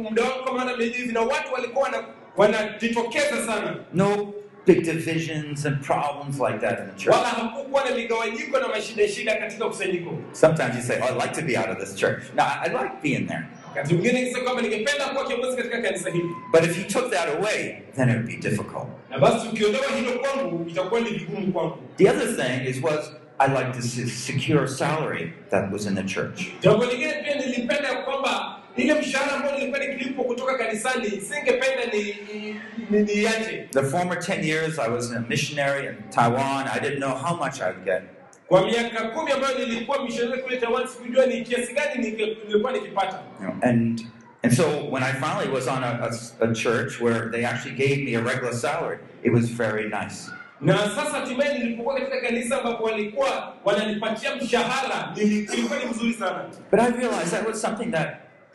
[0.03, 1.90] muda wangu kama hana hivi na watu walikuwa
[2.37, 4.33] wanajitokeza sana No
[4.66, 7.16] big divisions and problems like that in the church.
[7.16, 11.35] wala hakukuwa na migawanyiko na mashida shida katika kusanyiko Sometimes you say, oh, I'd like
[11.40, 12.23] to be out of this church.
[12.37, 13.42] No, I, like being there.
[13.68, 17.29] wakati mwingine nikisema kwamba ningependa kuwa kiongozi katika kanisa hili But if he took that
[17.29, 18.87] away, then it would be difficult.
[19.11, 23.46] na basi ukiondoa hilo kwangu itakuwa ni vigumu kwangu The other thing is was I
[23.52, 26.52] like to se- secure salary that was in the church.
[26.61, 32.61] jambo lingine pia nilipenda kwamba ile mshahara ambayo nilikuwa nikilipo kutoka kanisani singependa ni, ni,
[32.90, 37.14] ni, niache The former 10 years I was a missionary in Taiwan, I didn't know
[37.14, 38.02] how much I'd get.
[38.48, 43.18] kwa miaka kumi ambayo nilikuwa mishonari kule Taiwan sikujua ni kiasi gani nilikuwa nikipata
[43.62, 44.07] and
[44.44, 47.96] and so when I finally was on a, a, a church where they actually gave
[48.05, 50.31] me a regular salary, it was very nice.
[50.62, 56.90] Na sasa hatimaye nilipokuwa katika kanisa ambapo walikuwa wananipatia mshahara ni mzuri sana But I
[56.90, 58.09] realized that was something that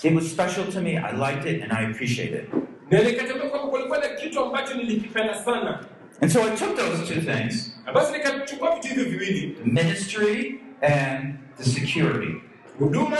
[0.04, 0.98] it was special to me.
[0.98, 2.50] I liked it and I appreciated it.
[2.92, 5.86] na nikatambua kwamba kulikuwa na kitu ambacho nilikipenda sana
[6.22, 11.64] And so I took those two things, basi nikachukua vitu hivyo viwili ministry and the
[11.64, 12.34] security.
[12.80, 13.18] huduma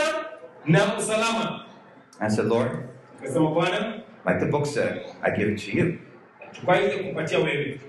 [0.66, 1.64] na usalama
[2.20, 2.70] I said, Lord,
[3.54, 3.94] bwana
[4.26, 5.98] like the book said, I give it to you.
[6.52, 7.80] chukua hizi kupatia wewe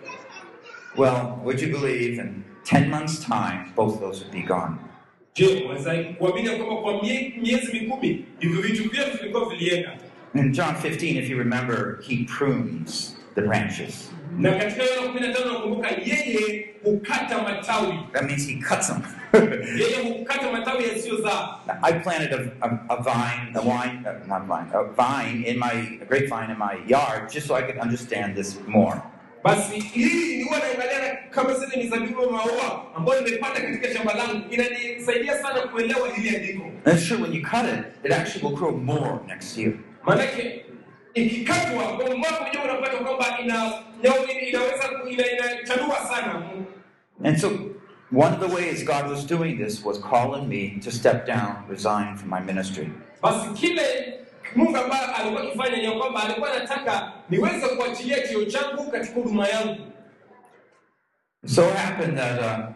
[0.98, 4.78] Well, would you believe in 10 months' time, both of those would be gone?
[5.36, 7.04] je waweza kuamini kwamba kwa
[7.42, 9.92] miezi mikumi hivyo vitu vyote vilikuwa vilienda
[10.36, 14.12] In John 15, if you remember, he prunes the branches.
[14.38, 19.02] na katika Yohana kumi na tano nakumbuka yeye hukata matawi That means he cuts them.
[19.78, 24.70] yeye hukata matawi yasiyozaa I planted a, a, a vine, a wine, uh, not vine,
[24.74, 28.60] a vine in my, a grapevine in my yard just so I could understand this
[28.68, 29.02] more.
[29.44, 34.14] Basi hii ni huwa naangalia na kama zile mizabibu au maua ambayo nimepanda katika shamba
[34.14, 38.46] langu inanisaidia sana kuelewa hili andiko And it's true, when you cut it, it actually
[38.48, 39.74] will grow more next year.
[40.04, 40.66] maanake
[41.14, 43.72] ikikatwa kwa mwaka ujao unapata kwamba ina
[44.04, 44.86] ina- inaweza
[45.34, 46.44] inachanua sana
[47.24, 47.48] And so,
[48.12, 52.16] one of the ways God was doing this was calling me to step down, resign
[52.18, 52.90] from my ministry.
[53.22, 54.19] basi kile
[54.56, 59.78] mungu ambaye alikuwa akifanya ni kwamba alikuwa anataka niweze kuachilia chio changu katika huduma yangu
[61.44, 62.74] It so happened that, uh,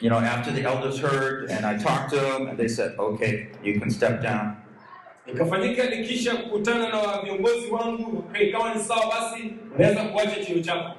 [0.00, 3.46] you know, after the elders heard and I talked to them, and they said, okay,
[3.62, 4.56] you can step down.
[5.26, 10.94] ikafanyika nikisha kukutana na viongozi wangu ikawa ni sawa basi unaweza kuacha chio chako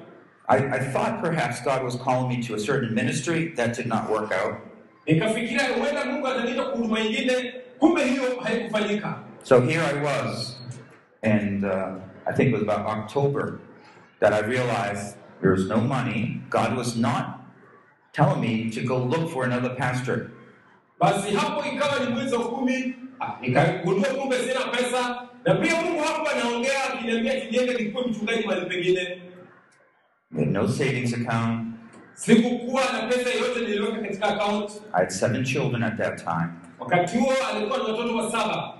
[0.48, 3.54] I, I thought perhaps God was calling me to a certain ministry.
[3.56, 4.56] That did not work out.
[5.06, 10.56] nikafikiria huenda mungu ataniita kwa huduma ingine kumbe hiyo haikufanyika So here I was,
[11.24, 11.96] and uh,
[12.28, 13.60] I think it was about October
[14.20, 16.42] that I realized there was no money.
[16.50, 17.42] God was not
[18.14, 20.32] telling me to go look for another pastor.
[21.02, 26.02] basi hapo ikawa ni mwezi wa kumi ah, nikagundua kumbe sina pesa na pia mungu
[26.04, 29.22] hapo anaongea akiniambia tiniende nikuwe mchungaji mahali pengine
[30.38, 31.68] had no savings account.
[32.14, 36.50] sikukuwa na pesa yoyote niliweka katika account I had seven children at that time.
[36.80, 38.74] wakati huo alikuwa na watoto wa saba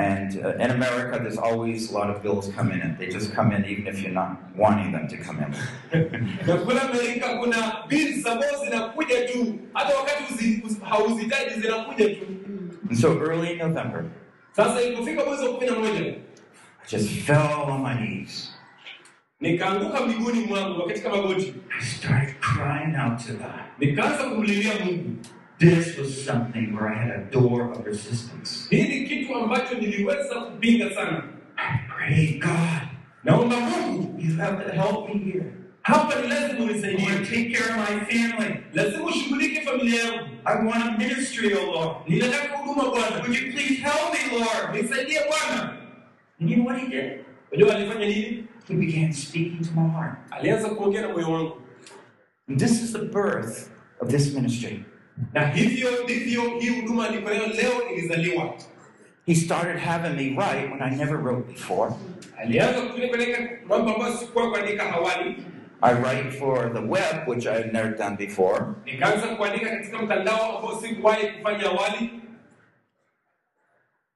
[0.00, 3.34] And uh, in America, there's always a lot of bills come in, and they just
[3.34, 5.50] come in even if you're not wanting them to come in.
[6.46, 12.26] na kule amerika kuna bills ambazo zinakuja tu hata wakati uzi- uzi- hauzihitaji zinakuja tu
[12.90, 14.04] And so early in November,
[14.56, 16.16] sasa ilipofika mwezi wa kumi na moja I
[16.90, 18.54] just fell on my knees.
[19.40, 23.60] nikaanguka miguuni mwangu katika magoti I started crying out to God.
[23.78, 25.16] nikaanza kumlilia mungu
[25.60, 28.66] This was something where I had a door of resistance.
[28.70, 31.22] hii ni kitu ambacho niliweza kupinga sana
[31.56, 32.88] I prayed, God,
[33.24, 35.52] naomba mungu you have to help me here.
[35.82, 38.54] hapa ni lazima I unisaidie want to take care of my family.
[38.74, 41.96] lazima ushughulike familia yangu I want a ministry, oh Lord.
[42.08, 44.82] ninataka huduma bwana Would you please help me, Lord?
[44.82, 45.76] nisaidie bwana
[46.40, 47.24] And you know what he did?
[47.52, 50.18] unajua alifanya nini He began speaking to my heart.
[50.30, 51.56] alianza kuongea na moyo wangu
[52.48, 53.70] And this is the birth
[54.00, 54.84] of this ministry.
[55.32, 58.54] Na hivyo ndivyo hii huduma nayo leo ilizaliwa
[59.26, 61.92] He started having me write when I never wrote before.
[62.38, 65.36] alianza kunipeleka mambo ambayo sikuwa kuandika awali
[65.82, 68.64] I write for the web, which I had never done before.
[68.84, 72.10] nikaanza kuandika katika mtandao ambao sikuwahi kufanya awali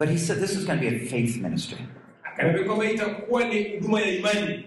[0.00, 1.78] But he said this is going to be a faith ministry.
[2.24, 4.64] akaniambia kwamba itakuwa ni huduma ya imani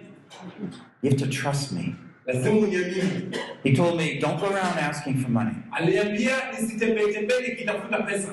[1.03, 1.95] You have to trust me.
[3.63, 5.55] He told me, don't go around asking for money.
[5.71, 8.29] aliniambia nisitembee tembee nikitafuta pesa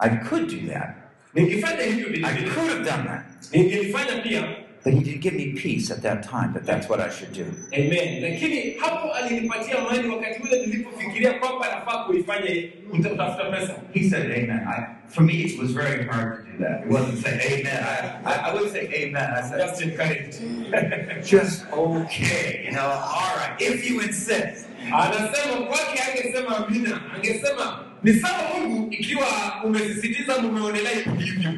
[0.00, 0.88] I could do that.
[1.34, 3.24] ningefanya hivyo I could have done that.
[3.52, 4.44] ningelifanya pia
[4.84, 7.44] But he didn't give me peace at that time, that that's what I should do.
[7.72, 12.50] amen lakini hapo alinipatia amani wakati ule nilipofikiria kwamba nafaa kuifanya
[12.90, 14.50] kutafuta pesa He said amen.
[14.68, 16.84] I, for me, it was very hard to do that.
[16.86, 17.84] It wasn't say amen.
[17.84, 19.30] I, I, I wouldn't say amen.
[19.34, 20.40] I said, just encouraged
[21.30, 22.64] just okay.
[22.66, 24.66] You know, all right, if you insist.
[24.92, 29.26] anasema kwake angesema amina angesema ni sawa mungu ikiwa
[29.64, 31.52] umesisitiza mumeonelea hivyo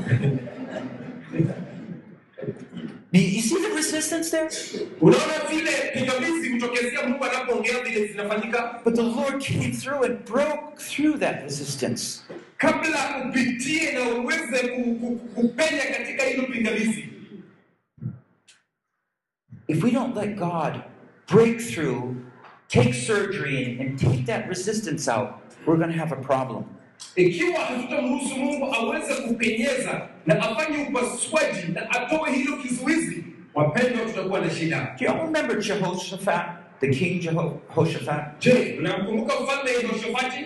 [3.12, 4.48] You, see the resistance there?
[5.00, 10.76] unaona vile pingamizi hutokezea mungu anapoongea vile zinafanyika But the Lord came through and broke
[10.78, 12.20] through that resistance.
[12.56, 17.08] kabla upitie na uweze ku- ku- kupenya katika hilo pingamizi
[19.68, 20.82] If we don't let God
[21.28, 22.16] break through,
[22.68, 25.30] take surgery, and take that resistance out,
[25.66, 26.64] we're going to have a problem.
[27.16, 34.50] Ikiwa hatutamruhusu mungu aweze kupenyeza na afanye upasuaji na atoe hilo kizuizi wapendwa tutakuwa na
[34.50, 36.46] shida Do you remember Jehoshaphat,
[36.80, 38.24] the king Jehoshaphat?
[38.40, 40.44] je mfalme yehoshafati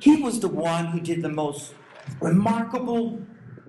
[0.00, 1.74] He was the one who did the most
[2.22, 3.18] remarkable,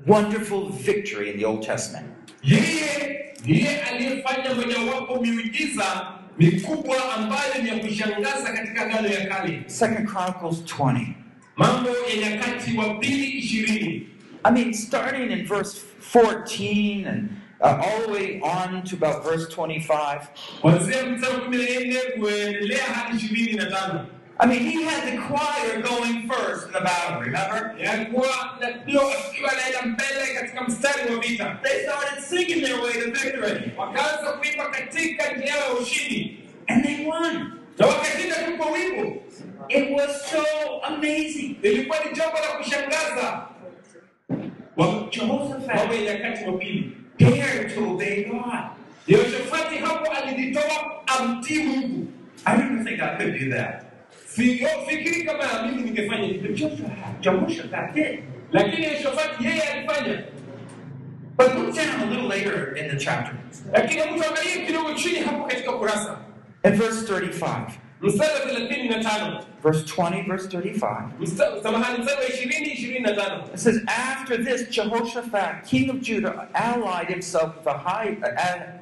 [0.08, 2.08] wonderful victory in the Old Testament.
[2.44, 5.84] yeye ndiye aliyefanya mojawapo miujiza
[6.42, 11.06] mikubwa ambayo ni ya kushangaza katika gano ya kale Second Chronicles 20.
[11.56, 14.08] mambo ya nyakati wa pili ishirini
[14.44, 15.82] I mean, starting in verse
[16.14, 17.30] 14 and
[17.62, 20.20] uh, all the way on to about verse 25.
[20.62, 24.08] kuanzia mstari wa kumi na nne kuendelea hadi ishirini na tano
[24.42, 27.76] I mean, he had the choir going first in the battle, remember?
[27.78, 32.94] yakuwa na ndio akiwa anaenda mbele katika mstari wa vita They started singing their way
[32.94, 37.52] to victory, wakaanza kuimba katika njia ya ushindi and they won.
[37.78, 39.22] na wakashinda tu kwa wimbo
[39.70, 40.44] It was so
[40.84, 41.56] amazing.
[41.62, 43.48] ilikuwa ni jambo la kushangaza
[44.78, 44.88] Wa-
[45.76, 48.44] mambo ya nyakati wa pili Dared to obey God.
[49.08, 52.08] yehoshafati hapo alijitoa amtii mungu
[52.46, 53.84] I even think I could do that.
[54.36, 56.52] Sifikiri kama mimi ningefanya hivyo
[57.22, 58.20] Jehoshaphat did.
[58.52, 60.24] lakini yehoshafati yeye alifanya
[61.38, 63.34] But look down a little later in the chapter,
[63.74, 66.18] lakini mtu angalie kidogo chini hapo katika kurasa
[66.66, 67.72] in verse 35.
[68.02, 71.04] mstari wa thelathini na tano Verse 20, verse 35.
[71.64, 76.48] Samahani mstari wa ishirini ishirini na tano It says, After this, Jehoshaphat, king of Judah,
[76.54, 78.80] allied himself with Ah-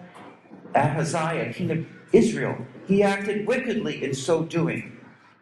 [0.76, 1.78] Ahaziah, king of
[2.14, 2.56] Israel.
[2.88, 4.92] He acted wickedly in so doing.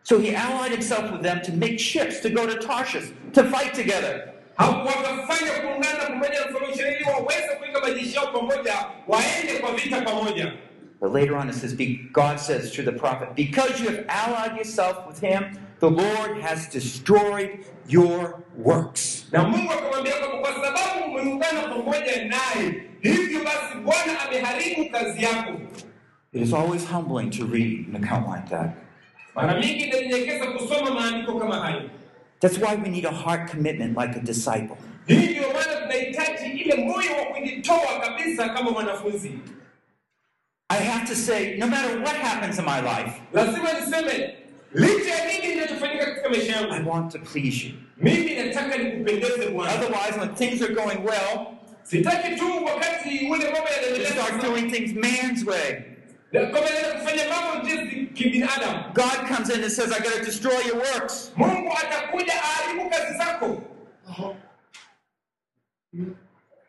[0.07, 3.73] So he allied himself with them to make ships to go to Tarshish to fight
[3.73, 4.31] together.
[4.57, 4.89] hapo
[5.61, 7.81] kuungana pamoja na mfalme Israeli waweze kuweka
[8.31, 8.73] pamoja
[9.07, 10.53] waende kwa vita pamoja
[11.01, 11.73] But later on, it says,
[12.13, 15.43] God says through the prophet, Because you have allied yourself with him,
[15.79, 19.25] the Lord has destroyed your works.
[19.31, 25.51] na mungu akamwambia kwamba kwa sababu umeungana pamoja naye hivyo basi bwana ameharibu kazi yako
[26.33, 28.69] It is always humbling to read an account like that.
[29.37, 31.89] Mara mingi inanyenyekeza kusoma maandiko kama hayo
[32.39, 34.77] That's why we need a heart commitment like a disciple.
[35.07, 39.31] hii ndio maana tunahitaji ile moyo wa kujitoa kabisa kama mwanafunzi
[40.69, 44.35] I have to say, no matter what happens in my life, lazima niseme
[44.73, 47.73] licha ya nini kinachofanyika katika maisha I want to please you.
[47.97, 51.47] mimi nataka nikupendeze bwana Otherwise, when things are going well,
[51.83, 55.81] sitaki tu wakati ule mambo you yanaendelea start doing things man's way.
[56.31, 60.23] Na kama naenda kufanya mambo jinsi kibinadamu God comes in and says, I got to
[60.25, 61.31] destroy your works.
[61.35, 63.63] mungu atakuja aharibu kazi zako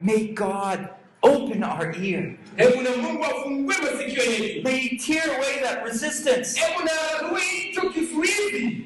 [0.00, 0.88] May God
[1.22, 2.36] open our ear.
[2.56, 6.56] hebu na mungu afungue masikio yetu May He tear away that resistance.
[6.60, 8.84] hebu na arue hicho kizuizi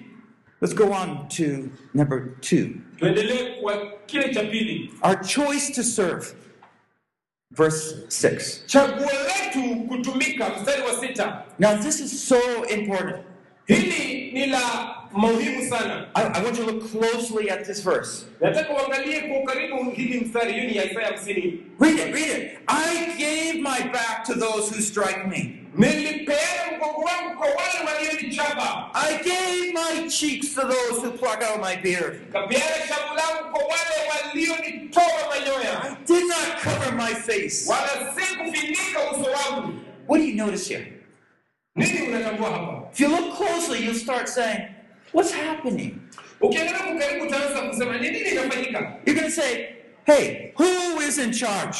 [0.60, 2.80] Let's go on to number two.
[2.98, 6.34] tuendelee kwa kile cha pili Our choice to serve.
[7.56, 8.66] Verse 6.
[8.66, 13.16] chaguo letu kutumika mstari wa sita Now, this is so important.
[13.66, 14.60] hili ni la
[15.12, 18.24] muhimu sana I, I want you to look closely at this verse.
[18.40, 22.58] nataka uangalie kwa ukaribu hili mstari hiyo ni isaya hamsini Read it, read it.
[22.66, 25.61] I gave my back to those who strike me.
[25.74, 31.60] Nilipeana mgongo wangu kwa wale walionichapa I gave my cheeks to those who pluck out
[31.60, 32.32] my beard.
[32.32, 37.64] kapeana shavu langu kwa wale walionitoa manyoya Did not cover my face.
[37.70, 39.72] wala si kufinika uso wangu
[40.08, 40.92] What do you notice here?
[41.76, 44.60] nini unatambua hapa If you look closely, you'll start saying,
[45.12, 45.94] What's happening?
[46.40, 49.66] ukiangalia kwa karibu utaanza kusema ni nini inafanyika You're going to say,
[50.04, 51.78] Hey, who is in charge?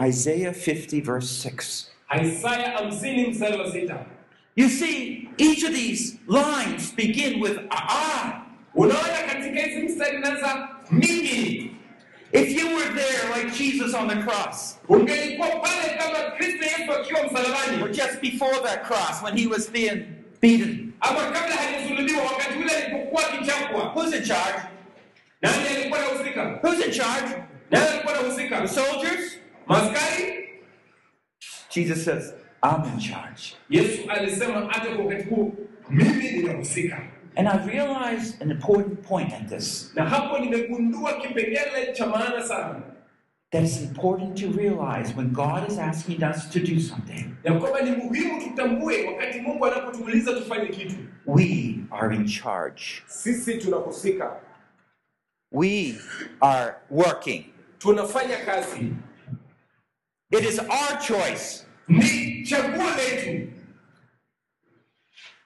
[0.00, 1.90] Isaiah 50, verse 6.
[2.22, 4.06] isaya hamsini mstari wa sita
[4.56, 8.42] You see, each of these lines begin with I.
[8.74, 11.70] unaona katika hizi mstari naza mimi
[12.32, 17.20] If you were there like Jesus on the cross, ungelikuwa pale kama kristo yesu akiwa
[17.82, 20.02] or just before that cross when he was being
[20.40, 24.62] beaten, ama kabla hajasulubiwa wakati ule alipokuwa akichapwa who's in charge?
[25.42, 27.34] nani alikuwa anahusika Who's in charge?
[27.70, 29.38] nani alikuwa anahusika The soldiers?
[29.68, 30.44] Maskari?
[31.70, 33.54] Jesus says, I'm in charge.
[33.70, 35.54] yesu alisema hata kwa wakati huu
[35.90, 36.98] mimi ninahusika.
[37.36, 39.92] And I realized an important point at this.
[39.94, 42.82] Na hapo nimegundua kipengele cha maana sana.
[43.52, 47.80] That it's important to realize when God is asking us to do something, ya kwamba
[47.80, 50.94] ni muhimu tutambue wakati mungu anapotuuliza tufanye kitu.
[51.26, 52.82] we are in charge.
[53.06, 54.36] sisi tunahusika.
[55.52, 55.94] We
[56.40, 57.44] are working.
[57.78, 58.92] tunafanya kazi
[60.32, 61.64] It is our choice.
[61.88, 63.48] ni chaguo letu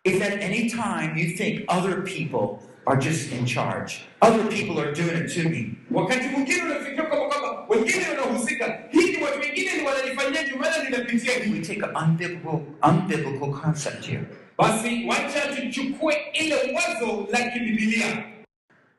[0.04, 4.92] If at any time you think other people are just in charge, other people are
[4.92, 9.82] doing it to me, wakati mwingine unafikiria kwamba kwamba wengine wanahusika hiki watu wengine ni
[9.82, 14.24] wananifanyia maana ninapitia we take an unbiblical, unbiblical concept here.
[14.58, 18.24] basi wacha tuchukue ile wazo la kibibilia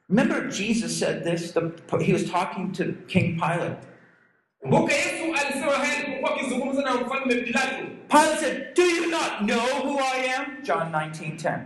[0.10, 1.54] Remember, Jesus said this.
[1.54, 1.72] The,
[2.04, 3.78] he was talking to King Pilate.
[4.62, 7.76] Kumbuka yesu alisema haya alipokuwa akizungumza na mfalme pilato
[8.10, 11.60] Pilate said, "Do you not know who I am?" John 19:10.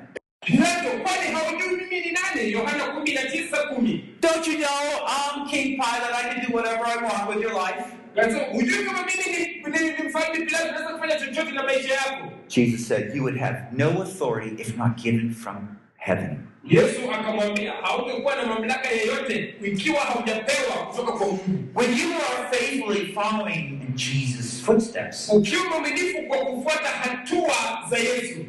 [0.45, 5.47] pilato kwani haujui mimi ni nani yohana kumi na tisa kumi Don't you know I'm
[5.49, 6.13] King Pilate?
[6.15, 7.83] I can do whatever I want with your life.
[8.15, 12.31] Kasema, hujui kama mimi ni, ni, ni mfalme pilato naweza kufanya chochote na maisha yako
[12.47, 15.67] Jesus said, "You would have no authority if not given from
[15.97, 22.57] heaven." Yesu akamwambia haungekuwa na mamlaka yeyote ikiwa haujapewa kutoka kwa mungu When you are
[22.57, 27.53] faithfully following in Jesus' footsteps, ukiwa mwaminifu kwa kufuata hatua
[27.89, 28.45] za yesu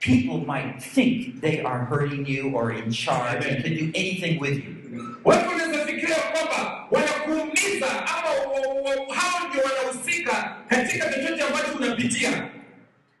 [0.00, 4.56] people might think they are hurting you or in charge and can do anything with
[4.64, 4.74] you.
[5.24, 8.28] watu wanaweza fikiria kwamba wanakuumiza ama
[9.14, 12.48] hao ndio wanahusika katika chochote ambacho unapitia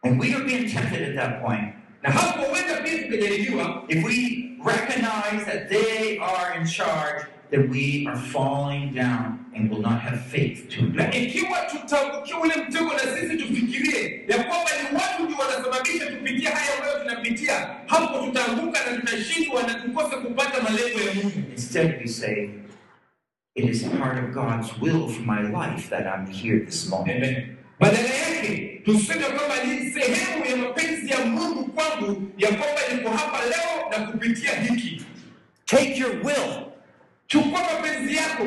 [0.02, 1.73] And we are being tempted at that point.
[2.04, 8.06] Na hapo huenda pia tukajaribiwa If we recognize that they are in charge, then we
[8.08, 12.98] are falling down and will not have faith to na ikiwa tutaangukia ule mtego na
[12.98, 17.54] sisi tufikirie ya kwamba ni watu ndio wanasababisha tupitie haya ambayo tunapitia
[17.86, 22.48] hapo tutaanguka na tutashindwa na tukose kupata malengo ya mungu Instead, we say,
[23.56, 27.16] It is part of God's will for my life that I'm here this moment.
[27.24, 27.56] Amen.
[27.80, 33.44] badala yake tuseme kwamba ni sehemu ya mapenzi ya mungu kwangu ya kwamba niko hapa
[33.44, 35.02] leo na kupitia hiki
[35.66, 36.66] Take your will.
[37.26, 38.44] chukua mapenzi yako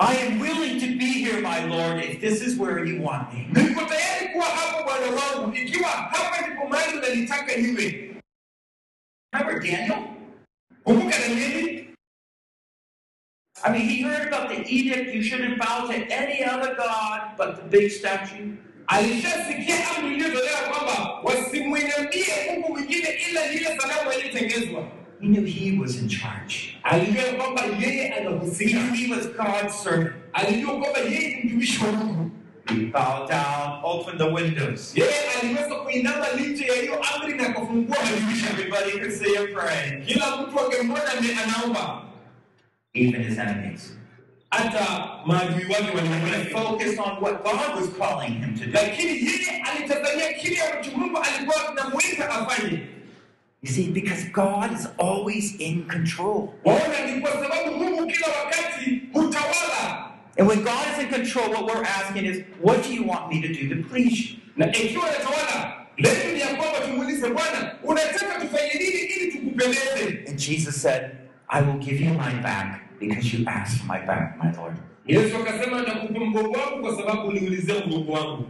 [0.00, 3.48] I am willing to be here, my Lord, if this is where you want me.
[3.52, 8.14] niko tayari kuwa hapo bwana wangu ikiwa hapa ndipo mahali unanitaka niwe
[9.32, 9.98] Remember Daniel?
[10.84, 11.78] kumbuka danieli
[13.64, 17.56] I mean, he heard about the edict you shouldn't bow to any other God but
[17.56, 18.52] the big statue.
[18.88, 24.82] Alishasikia amri iliyotolewa kwamba wasimwinamie mungu mwingine ila lile sanamu aliyetengezwa
[25.20, 26.78] He knew he was in charge.
[26.82, 30.12] alijua kwamba yeye He anahusika knew he was God's servant.
[30.32, 32.30] alijua kwamba yeye ni mtumishi wa mungu
[32.68, 34.94] He bowed down, opened the windows.
[35.42, 40.36] aliweza kuinama licha ya hiyo amri na kufungua madirisha Everybody could see him praying, kila
[40.36, 41.02] mtu angemwona
[41.44, 42.02] anaomba
[42.94, 43.97] even his enemies.
[44.50, 48.72] Hata maadui wake He walimwona focused on what God was calling him to do.
[48.72, 52.78] lakini yeye alitazamia kile ambacho mungu alikuwa anamuita afanye
[53.62, 56.48] You see, because God is always in control.
[56.64, 60.04] waona ni kwa sababu mungu kila wakati hutawala
[60.38, 63.42] And when God is in control, what we're asking is, what do you want me
[63.42, 64.36] to do to please you?
[64.56, 70.38] na ikiwa anatawala letu ni ya kwamba tumuulize bwana unataka tufanye nini ili tukupendeze And
[70.38, 71.10] Jesus said,
[71.48, 74.74] I will give you my back because you asked for my back, my Lord.
[75.06, 78.46] yesu akasema nakupa mgongo wangu kwa sababu uliulizia mgongo wangu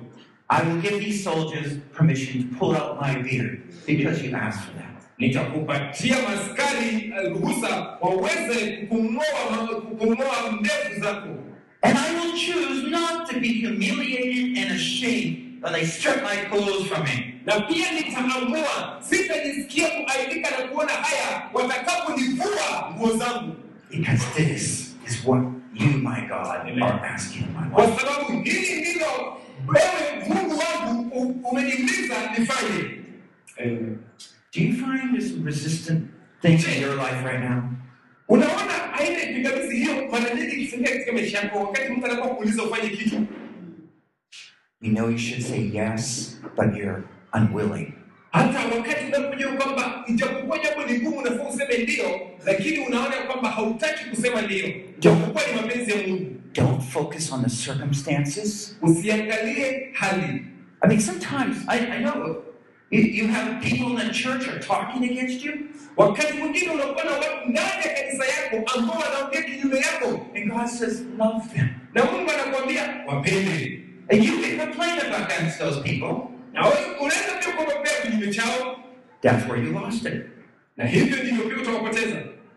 [0.48, 4.74] I will give these soldiers permission to pull out my beard because you asked for
[4.74, 4.88] that.
[5.18, 8.76] nitakupatia maskari eh, ruhusa waweze
[9.98, 11.28] kung'oa ndevu zako
[11.82, 16.86] And I will choose not to be humiliated and ashamed when they strip my clothes
[16.88, 17.34] from me.
[17.46, 23.56] na pia nitaamua sitajisikia kuaibika na kuona haya watakaponivua nguo zangu
[23.90, 25.42] Because this is what
[25.74, 28.00] you, my God, are asking in my kwa life.
[28.00, 29.06] sababu hili ndilo
[29.66, 32.98] wewe mungu wangu umeniuliza nifanye
[34.52, 36.10] Do you find some resistant
[36.42, 37.62] things in your life right now?
[38.28, 43.26] unaona aina pingamizi hiyo mara nyingi ikitokea katika maisha yako wakati mtu anakuwa ufanye kitu
[44.80, 47.02] You know you should say yes, but you're
[47.34, 47.92] unwilling.
[48.32, 54.04] Hata wakati unakuja kwamba ijapokuwa jambo ni gumu nafaa useme ndio lakini unaona kwamba hautaki
[54.04, 54.66] kusema ndio
[54.98, 58.76] japokuwa ni mapenzi ya mungu Don't focus on the circumstances.
[58.82, 60.42] usiangalie hali
[60.80, 62.42] I mean, sometimes I, I know
[62.90, 65.52] you, you have people in the church are talking against you,
[65.96, 70.66] wakati mwingine unakuwa na watu ndani ya kanisa yako ambao wanaongea kinyume yako and God
[70.66, 71.68] says, love them.
[71.94, 76.14] na mungu anakuambia wapende And you can complain about against those people.
[76.58, 78.78] Na wewe unaweza pia kuwapea kinyume chao
[79.22, 80.22] That's where you lost it.
[80.76, 82.16] na hivyo ndivyo pia utawapoteza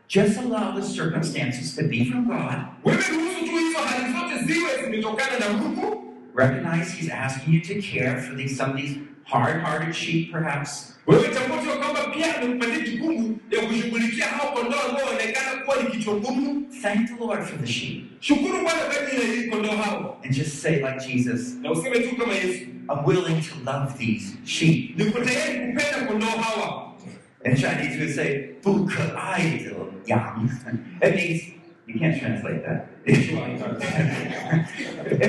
[0.10, 2.56] Just allow the circumstances to be from God.
[2.84, 7.74] wewe ruhusu tu hizo hali zote ziwe zimetokana na mungu Recognize He's asking you to
[7.98, 10.96] care for these some of these hard-hearted sheep, perhaps.
[11.08, 15.84] wewe tambua tu ya kwamba pia amekupatia jukumu ya kushughulikia hao kondoo ambao wanaonekana kuwa
[15.84, 19.50] ni kichwa ngumu Thank the Lord for the sheep, shukuru bwana kwa ajili ya hii
[19.50, 23.56] kondoo hao and just say like Jesus, na useme tu kama yesu "I'm willing to
[23.72, 26.92] love these sheep." niko tayari kupenda kondoo hawa
[27.46, 28.90] In Chinese, we say "bu
[30.06, 30.50] yang."
[31.02, 31.42] It means
[31.88, 32.88] you can't translate that.
[33.06, 33.18] it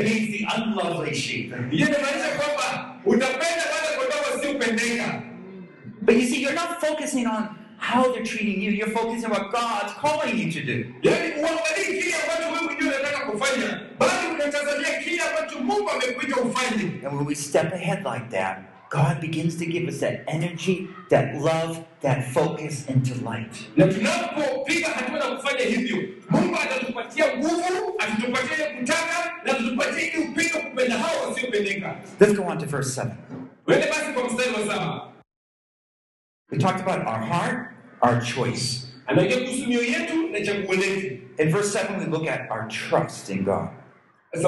[0.04, 1.54] means the unlovely sheep.
[1.70, 5.22] hiyo inamaanisha kwamba utapenda wale kondoo wasiopendeka
[6.02, 7.48] But you see, you're not focusing on
[7.90, 8.70] how they're treating you.
[8.70, 10.76] You're focusing on what God's calling you to do.
[11.02, 16.84] yaani uangalii kile ambacho wewe mwenyewe unataka kufanya bali unatazamia kile ambacho mungu amekuita ufanye
[17.06, 18.58] And when we step ahead like that,
[18.90, 23.54] God begins to give us that energy, that love, that focus into light.
[23.76, 25.96] na tunapopiga hatua na kufanya hivyo
[26.30, 27.62] mungu atatupatia nguvu
[27.98, 33.00] atatupatia ile kutaka na atatupatia ile upendo kupenda hao wasiopendeka Let's go on to verse
[33.00, 33.06] 7.
[33.66, 35.11] wende basi kwa mstari wa saba
[36.52, 37.72] We talked about our heart,
[38.02, 38.86] our choice.
[39.08, 39.16] In
[41.50, 43.70] verse 7, we look at our trust in God.
[44.34, 44.42] It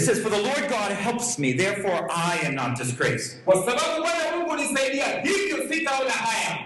[0.00, 3.38] says, For the Lord God helps me, therefore I am not disgraced.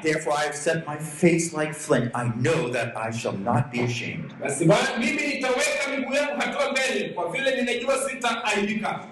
[0.02, 2.10] Therefore I have set my face like flint.
[2.14, 4.32] I know that I shall not be ashamed.
[4.40, 9.06] basi ba- mimi nitaweka miguu yangu hatua mbele kwa vile ninajua sitaaibika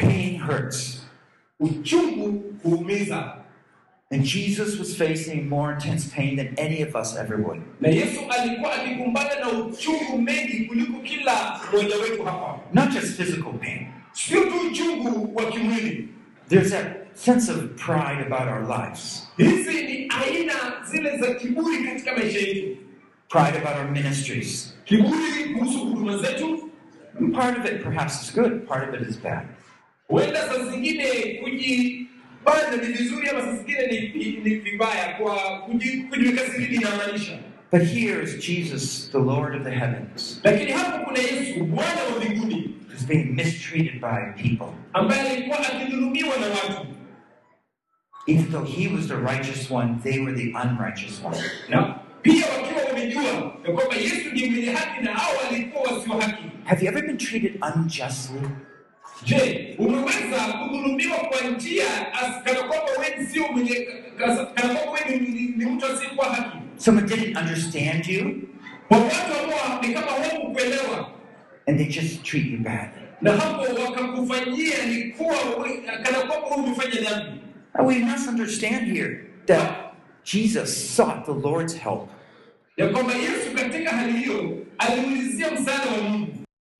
[0.00, 1.00] Pain hurts.
[1.60, 3.36] uchungu huumiza
[4.12, 7.60] And Jesus was facing more intense pain than any of us ever would.
[7.80, 8.20] na yesu
[9.40, 12.22] na uchungu mengi kuliko kila mmoja wetu
[12.72, 13.86] Not just physical pain.
[14.12, 15.44] sio tu uchungu wa
[16.48, 20.54] There's that sense of pride about our lives, hizi ni aina
[20.90, 21.34] zile za
[21.86, 22.38] katika maisha
[23.28, 24.74] pride about our ministries.
[24.84, 26.70] kiburi kuhusu huduma zetu
[27.18, 29.46] And part of it perhaps is good, part of it is bad.
[30.10, 31.04] Huenda saa zingine
[31.42, 33.86] kujipanda ni vizuri ama saa zingine
[34.44, 35.36] ni, vibaya kwa
[35.66, 37.38] kuji- kujiweka sirini inamaanisha
[37.72, 42.24] But here is Jesus, the Lord of the heavens, lakini hapo kuna yesu bwana wa
[42.24, 44.66] mbinguni who's being mistreated by people.
[44.92, 46.86] ambaye alikuwa akidhulumiwa na watu
[48.26, 51.36] Even though he was the righteous one, they were the unrighteous one.
[51.68, 51.82] na
[52.22, 53.22] pia wakiwa wamejua
[53.66, 57.18] ya kwamba yesu ni mwenye haki na hao walikuwa wasio haki Have you ever been
[57.18, 58.40] treated unjustly?
[59.24, 61.84] Je umeweza kudhulumiwa kwa njia
[62.44, 64.34] kana kwamba wewe sio mwenye kana
[64.74, 65.18] kwamba wewe
[65.56, 66.58] ni, mtu asiyekuwa haki.
[66.76, 68.42] Someone didn't understand you.
[68.90, 69.04] Watu
[69.44, 71.10] ambao ni kama hawakukuelewa.
[71.68, 73.00] And they just treat you badly.
[73.20, 75.34] na hapo wakakufanyia ni kuwa
[76.02, 77.40] kana kwamba wewe umefanya dhambi.
[77.84, 79.70] We must understand here that
[80.24, 82.08] Jesus sought the Lord's help.
[82.76, 86.26] ya kwamba yesu katika hali hiyo aliulizia msaada wa mungu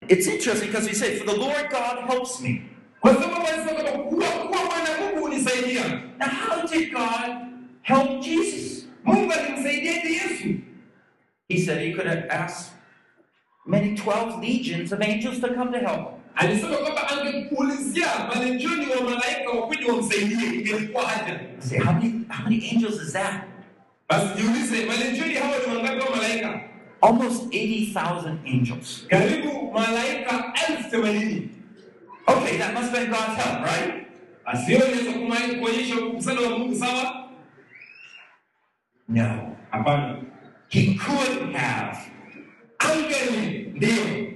[0.09, 2.62] It's interesting because we say, For the Lord God helps me.
[3.01, 5.84] kwa sababu alisema kwamba kuwa kuwa bwana mungu unisaidia
[6.18, 7.36] Now, how did God
[7.82, 8.86] help Jesus?
[9.05, 10.48] mungu alimsaidiaje yesu
[11.48, 12.72] He said he could have asked
[13.66, 16.16] many 12 legions of angels to come to help him.
[16.34, 22.44] alisema kwamba angekuulizia malenjoni wa malaika wakuja wamsaidie ingelikuwa haja You say, how many, how
[22.44, 23.34] many angels is that?
[24.09, 26.61] basi jiulize malenjoni hawa ni wangapi wa malaika
[27.03, 29.07] Almost 80,000 angels.
[29.09, 31.48] karibu malaika elfu themanini
[32.26, 34.07] Okay, that must have been God's help, right?
[34.44, 37.30] basi hiyo inaweza kumai- kuonyesha msaada wa mungu sawa
[39.09, 39.57] No.
[39.70, 40.16] hapana
[40.68, 41.98] He could have.
[42.78, 44.30] angeli ndio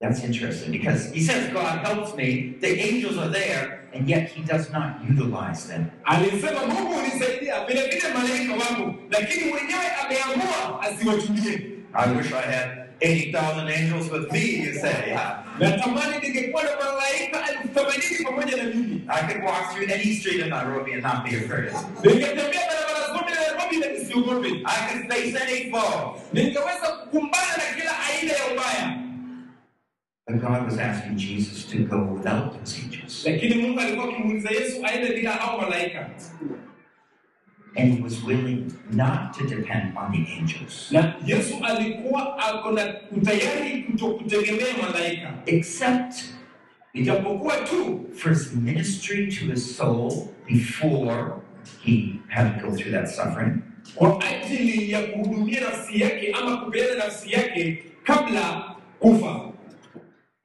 [0.00, 2.54] That's interesting because he says God helps me.
[2.60, 5.84] The angels are there, and yet he does not utilize them.
[6.04, 11.60] alisema mungu unisaidia vile vile malaika wangu lakini mwenyewe ameamua asiwatumie
[11.94, 12.70] I wish I had
[13.00, 15.16] 80,000 angels with me, you say.
[15.58, 20.40] natamani ningekuwa na malaika elfu themanini pamoja na mimi I could walk through any street
[20.40, 21.72] in Nairobi and not be afraid.
[22.04, 26.20] ningetembea barabara zote na nairobi na nisiogope I could face any foe.
[26.32, 28.98] ningeweza kukumbana na kila aina ya ubaya
[30.28, 33.24] But God was asking Jesus to go without those angels.
[33.26, 36.10] lakini mungu alikuwa akimuuliza yesu aende bila hao malaika
[37.76, 42.94] And he was willing not to depend on the angels, na yesu alikuwa ako na
[43.16, 46.14] utayari kutokutegemea malaika except
[46.92, 50.12] ijapokuwa tu for his ministry to his soul
[50.46, 51.32] before
[51.84, 53.62] he had to go through that suffering.
[53.94, 59.47] kwa ajili ya kuhudumia nafsi yake ama kupeana nafsi yake kabla kufa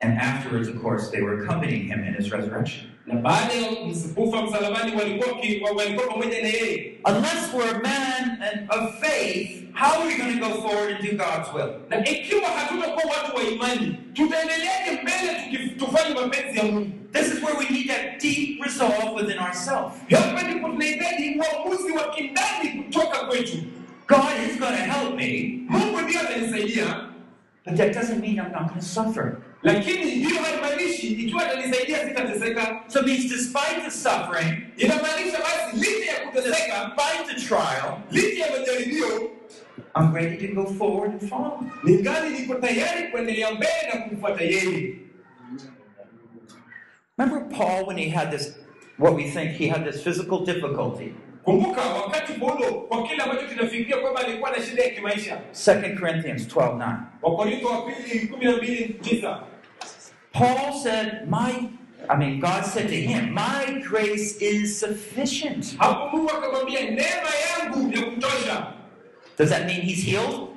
[0.04, 2.90] And afterwards, of course, they were accompanying him in his resurrection.
[3.08, 3.68] na baada ya
[4.16, 9.50] kufa msalabani walikuwa ki- walikuwa pamoja na yeye Unless we're a man and- of faith,
[9.74, 11.70] how are we going to go forward and do God's will?
[11.90, 17.44] na ikiwa hatutakuwa watu wa imani tutaendeleaje mbele tuki- tufanye mapenzi ya mungu This is
[17.44, 19.94] where we need that deep resolve within ourselves.
[20.12, 23.58] hapa ndipo tunahitaji uamuzi wa kindani kutoka kwetu
[24.08, 26.86] God is going to help me, mungu ndiyo atanisaidia
[27.66, 29.38] but that doesn't mean I'm not going to suffer.
[29.64, 36.12] lakini hiyo haimaanishi ikiwa atanisaidia sitateseka So it means despite the suffering, inamaanisha basi licha
[36.12, 39.30] ya kuteseka despite the trial, licha ya majaribio
[39.96, 41.64] I'm ready to go forward and follow.
[41.84, 44.96] ningali niko tayari kuendelea mbele na kumfuata yeye
[47.18, 48.56] Remember Paul when he had this,
[48.98, 51.14] what we think he had this physical difficulty?
[51.44, 56.48] Kumbuka wakati paulo kwa kile ambacho tunafikiria kwamba alikuwa na shida ya kimaisha 2 Corinthians
[56.56, 59.40] 12 wakorintho wa pili kumi na mbili tisa
[60.32, 61.70] Paul said, My,
[62.10, 65.78] I mean, God said to him, My grace is sufficient.
[65.78, 67.30] hapo mungu akamwambia neema
[67.60, 68.68] yangu ya kutosha
[69.38, 70.48] Does that mean he's healed?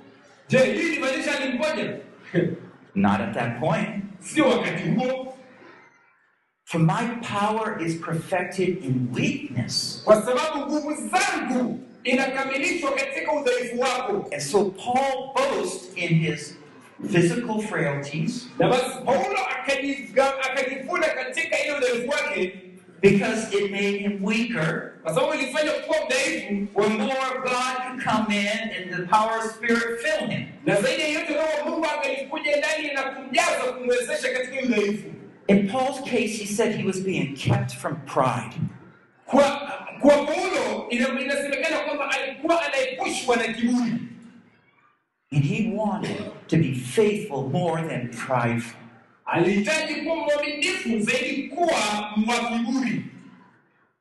[0.49, 1.97] je hii limaanisha alimponya
[2.95, 4.05] Not at that point.
[6.69, 10.03] Sio wakati huo For my power is perfected in weakness.
[10.05, 16.57] kwa sababu nguvu zangu inakamilishwa katika udhaifu wako And so Paul boasts in his
[17.12, 19.39] physical frailties na basi paulo
[20.51, 22.53] akajivuna katika ile udhaifu wake
[23.03, 24.93] because it made him weaker.
[25.03, 29.39] kwa sababu ilifanya kuwa mdhaifu Where more of God could come in and the power
[29.39, 30.47] of Spirit fill him.
[30.67, 35.05] na zaidi ya yote roho mungu angelikuja ndani na kumjaza kumwezesha katika hiyo udhaifu
[35.49, 38.55] In Paul's case, he said he was being kept from pride.
[39.26, 39.42] kwa
[40.01, 43.92] kwa paulo inasemekana kwamba alikuwa anaepushwa na kiburi
[45.32, 46.16] And he wanted
[46.49, 48.80] to be faithful more than prideful.
[49.24, 51.66] alihitaji kuwa mwaminifu zaidi kuwa
[52.28, 53.03] wa kiburi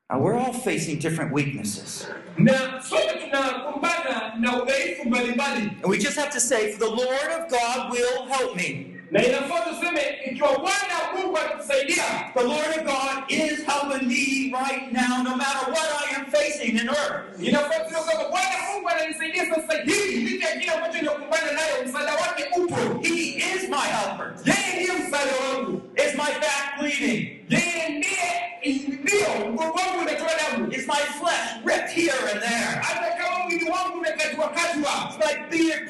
[0.09, 2.07] Now, we're all facing different weaknesses.
[2.37, 7.29] na sote tunakumbana na udhaifu mbalimbali And we just have to say, For the Lord
[7.39, 8.94] of God will help me.
[9.11, 10.01] Na inafaa tuseme
[10.31, 12.03] ikiwa bwana mungu atatusaidia
[12.33, 16.77] The Lord of God is helping me right now, no matter what I am facing
[16.79, 17.39] in earth.
[17.43, 22.43] inafaa tuseme kwamba bwana mungu ananisaidia sasa hivi licha kile ambacho inakumbana nayo msaada wake
[22.57, 23.13] upo He
[23.55, 24.33] is my helper.
[24.45, 27.39] yeye ndiye Is my back bleeding?
[27.49, 28.41] yeye ndiye
[28.87, 32.81] ndio mgongo wangu Is my flesh ripped here and there?
[32.81, 35.84] hata kama mwili wangu umekatwa katwa my beard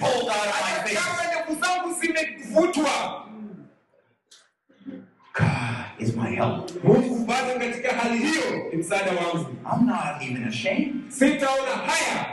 [5.37, 6.83] God is my help.
[6.83, 12.25] mungu bado katika hali hiyo ni msaada wangu I'm not even ashamed sitaona haya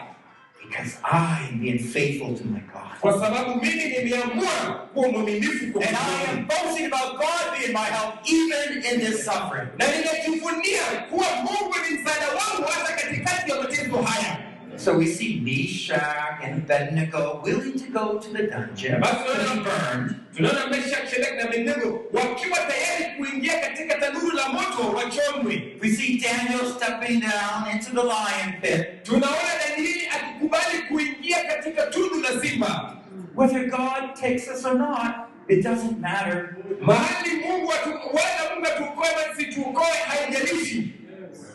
[0.63, 2.99] because I am being faithful to my God.
[3.01, 7.85] kwa sababu mimi nimeamua kuwa mwaminifu kwa And I am boasting about God being my
[7.97, 9.69] help even in this suffering.
[9.79, 14.39] na ninajivunia kuwa mungu ni msaada wangu hata katikati ya mateso haya
[14.83, 20.17] So we see Meshach and Abednego willing to go to the dungeon to be burned.
[20.35, 26.19] tunaona meshak shedek na abednego wakiwa tayari kuingia katika tanuru la moto wachomwe We see
[26.19, 29.03] Daniel stepping down into the lion pit.
[29.03, 32.97] tunaona danieli akikubali kuingia katika tundu la simba
[33.37, 35.15] Whether God takes us or not,
[35.49, 36.57] it doesn't matter.
[36.81, 40.93] mahali mungu wala mungu atuokoe basi tuokoe haijalishi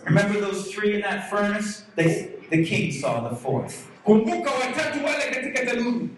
[0.08, 1.84] Remember those three in that furnace?
[1.96, 3.88] They, the king saw the fourth.
[4.06, 6.10] kumbuka watatu wale katika tanuru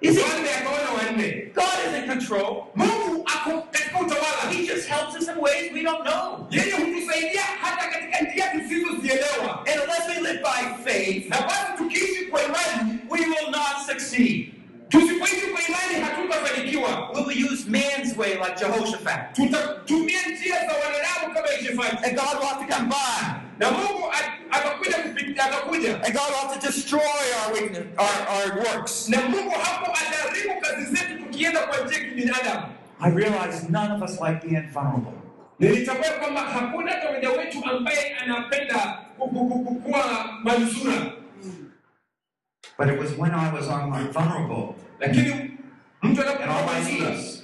[0.00, 2.64] Is it- mfalme akaona wanne God is in control.
[2.74, 6.46] mungu ako katika utawala He just helps us in ways we don't know.
[6.50, 12.24] yeye hutusaidia hata katika njia tusizozielewa And unless we live by faith, na basi tukiishi
[12.30, 14.52] kwa imani we will not succeed.
[14.88, 19.32] Tusipoishi kwa imani hatutafanikiwa We will use man's way like Jehoshaphat.
[19.34, 23.24] tutatumia njia za wanadamu kama Yehoshafati And God will have to come by.
[23.58, 27.00] na mungu at- atakuja kupitia atakuja And God will have to destroy
[27.44, 29.08] our weakness, our, our works.
[29.08, 32.62] na mungu hapo ataharibu kazi zetu tukienda kwa njia ya kibinadamu
[33.00, 35.12] I realize none of us like being vulnerable.
[35.58, 38.98] nilitambua kwamba hakuna mmoja wetu ambaye anapenda
[39.82, 40.92] kuwa manzura
[42.78, 45.50] But it was when I was on my vulnerable lakini
[46.02, 47.42] mtu and anapokuwa on my knees,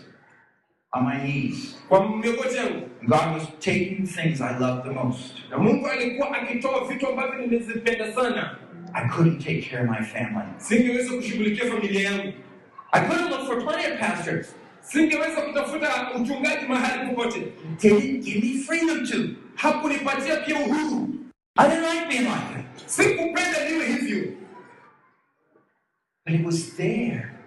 [0.93, 5.35] on my knees, kwa miongozi yangu God was taking things I loved the most.
[5.51, 8.57] na mungu alikuwa akitoa vitu ambavyo nimezipenda sana
[8.93, 10.49] I couldn't take care of my family.
[10.57, 12.33] singeweza kushughulikia familia yangu
[12.93, 14.55] I couldn't look for plenty of pastors.
[14.81, 15.89] singeweza kutafuta
[16.23, 17.41] uchungaji mahali popote
[17.79, 19.17] They didn't give me freedom to.
[19.55, 21.09] hakunipatia pia uhuru
[21.57, 22.65] I didn't like being like that.
[22.91, 24.33] sikupenda niwe hivyo
[26.25, 27.39] But it was there.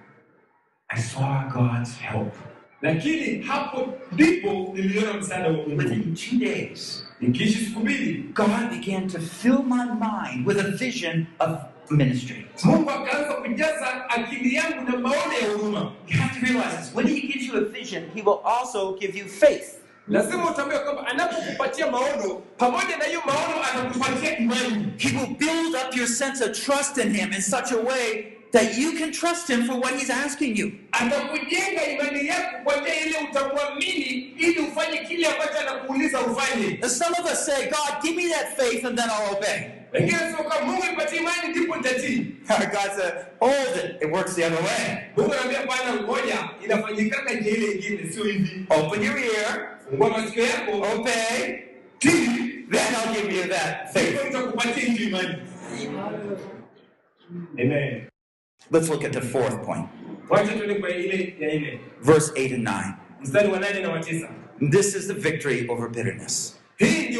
[0.89, 2.33] I saw God's help.
[2.81, 9.07] lakini hapo ndipo niliona msaada wa mungu Within two days, nikiishi siku mbili God began
[9.07, 11.49] to fill my mind with a vision of
[11.91, 12.45] ministry.
[12.63, 16.95] mungu akaanza kujaza akili yangu na maono ya huruma You have to realize this.
[16.95, 19.73] When He gives you a vision, He will also give you faith.
[20.07, 25.95] lazima utambue kwamba anapokupatia maono pamoja na hiyo maono atakupatia imani He will build up
[25.97, 29.67] your sense of trust in Him in such a way that you can trust Him
[29.67, 30.71] for what He's asking you.
[30.91, 37.15] atakujenga imani yako kwa njia ile utamwamini ili ufanye kile ambacho anakuuliza ufanye And some
[37.19, 39.71] of us say, God, give me that faith and then I'll obey.
[39.93, 44.01] wengine sio kama mungu nipatie imani ndipo nitatii God said, hold it.
[44.01, 44.97] It works the other way.
[45.17, 49.77] mungu anaambia bwana ngoja inafanyikaka njia ile ingine sio hivi Open your ear,
[50.93, 51.63] obey,
[51.99, 54.09] then I'll give you that faith.
[54.09, 55.35] ndipo nitakupatia hiyo imani
[57.61, 58.07] amen
[58.69, 59.89] Let's look at the fourth point,
[62.01, 62.97] verse 8 and 9.
[63.21, 64.29] mstari wa nane na wa tisa
[64.71, 66.55] This is the victory over bitterness.
[66.77, 67.13] He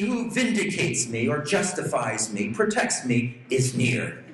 [0.00, 4.24] who vindicates me or justifies me, protects me, is near.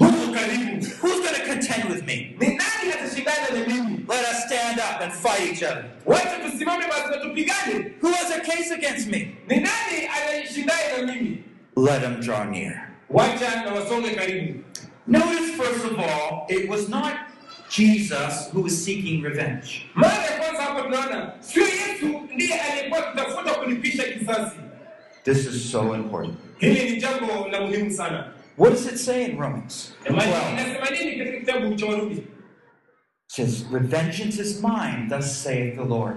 [0.00, 2.36] Yeye aliisaidiaye haki yaani mtetezi wangu huko karibu Who's going to contend with me?
[2.40, 5.84] ni nani atashindana na mimi Let us stand up and fight each other.
[6.06, 9.18] wacha tusimame basi na tupigane Who has a case against me?
[9.48, 11.44] ni nani anayeshindana na mimi
[11.76, 12.90] Let him draw near.
[15.06, 17.12] Notice, first of all, it was not
[17.68, 19.86] Jesus who was seeking revenge.
[19.94, 24.56] mara ya kwanza hapa tunaona sio yesu ndiye aliyekuwa akitafuta kulipisha kisasi
[25.24, 26.34] This is so important.
[28.58, 29.94] Hili ni jambo la muhimu sana What does it say in Romans?
[30.04, 30.52] 12?
[30.52, 32.26] inasema nini katika kitabu cha warumi It
[33.36, 36.16] says, Revengeance is mine, thus saith the Lord.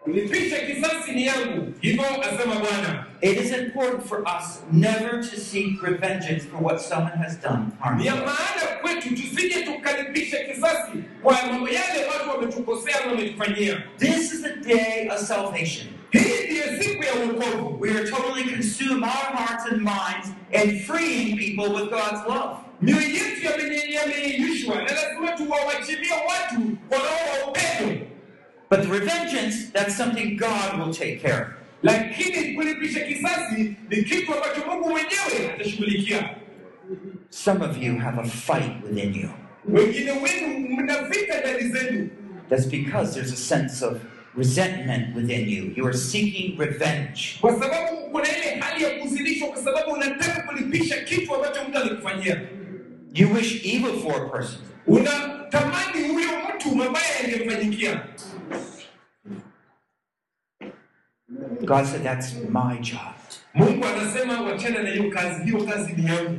[0.00, 5.82] kulipisha kisasi ni yangu hivyo asema bwana It is important for us never to seek
[5.82, 7.64] revenge for what someone has done
[7.98, 8.34] ni ya harmful.
[8.34, 14.56] maana kwetu tusije tukalipisha kisasi kwa mambo yale watu wametukosea na wametufanyia This is the
[14.56, 15.86] day of salvation.
[16.10, 20.28] Hii ndiyo siku ya uokovu We are totally consume our hearts and minds
[20.62, 22.56] and freeing people with God's love.
[22.82, 28.06] mioyo yetu yameyeyushwa na lazima tuwawachilie watu wanaowa upendo
[28.70, 31.48] But the revengeance, that's something God will take care of.
[31.82, 36.30] lakini kulipisha kisasi ni kitu ambacho mungu mwenyewe atashughulikia
[37.30, 39.28] Some of you have a fight within you.
[39.68, 42.08] wengine wenu mna vita ndani zenu
[42.48, 43.98] That's because there's a sense of
[44.36, 45.72] resentment within you.
[45.76, 47.38] You are seeking revenge.
[47.40, 52.40] kwa sababu kuna ile hali ya kuzidishwa kwa sababu unataka kulipisha kitu ambacho mtu alikufanyia
[53.14, 54.60] You wish evil for a person.
[54.86, 58.04] unatamani huyo mtu mabaya yangemfanyikia
[61.64, 63.14] God said, That's my job.
[63.54, 66.38] mungu anasema wachana na hiyo kazi hiyo kazi ni yangu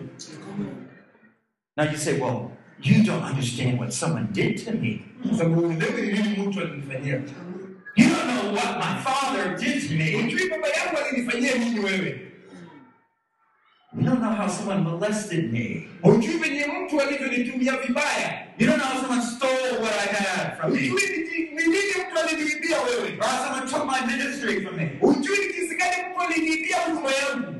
[1.77, 2.51] Now you say, Well,
[2.83, 5.01] you don't understand what someone did to me.
[5.37, 7.21] Sababu uelewi nini mtu alinifanyia
[7.95, 10.15] You don't know what my father did to me.
[10.15, 12.27] ujui baba yangu alinifanyia nini wewe
[13.97, 15.87] You don't know how someone molested me.
[16.03, 20.71] ujui venye mtu alivyonitumia vibaya You don't know how someone stole what I had from
[20.73, 20.77] me.
[20.91, 21.07] ujui
[21.55, 21.77] ni nini
[22.07, 24.91] mtu aliniibia wewe Or how someone took my ministry from me.
[25.01, 27.53] ujui ni jinsi gani mtu aliniibia huduma yangu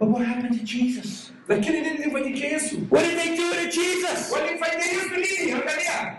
[0.00, 1.32] But what happened to Jesus?
[1.48, 4.30] lakini nini lifanyikia yesu What did they do to Jesus?
[4.32, 6.16] walifanyia yesu nini angalia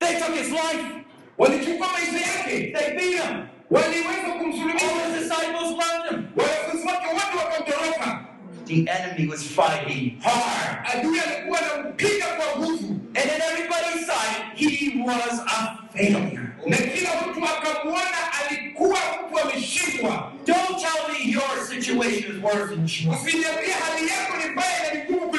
[0.00, 1.04] They took his life.
[1.36, 3.46] when walichukua maisha yake They beat him.
[3.70, 6.24] waliweza All kumsulubisha his disciples left him.
[6.36, 8.24] wanafunzi wake wote wakamtoroka
[8.66, 10.86] The enemy was fighting hard.
[10.92, 16.40] adui alikuwa anampiga kwa nguvu And in everybody's sight, he was a failure.
[16.66, 18.98] na kila mtu akamwona alikuwa
[19.28, 20.32] mtu ameshindwa.
[20.46, 23.14] Don't tell me your situation is worse than Jesus.
[23.26, 25.30] Usiniambie hali yako ni mbaya na ni ngumu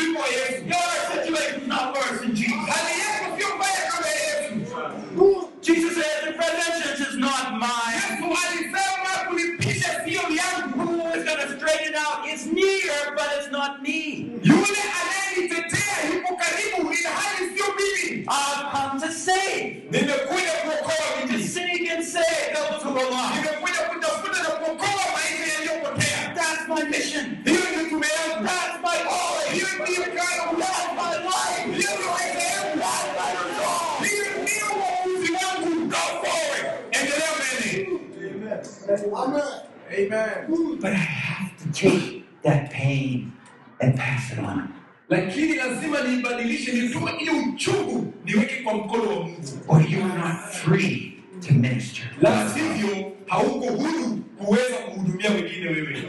[39.28, 43.34] But I have to take that pain
[43.82, 44.74] and pass it on.
[45.10, 49.42] lakini lazima niibadilishe nitoe ile uchungu niweke kwa mkono wa mungu.
[49.68, 51.14] Or you are not free
[51.48, 52.06] to minister.
[52.22, 56.04] la sivyo hauko huru kuweza kuhudumia wengine wewe.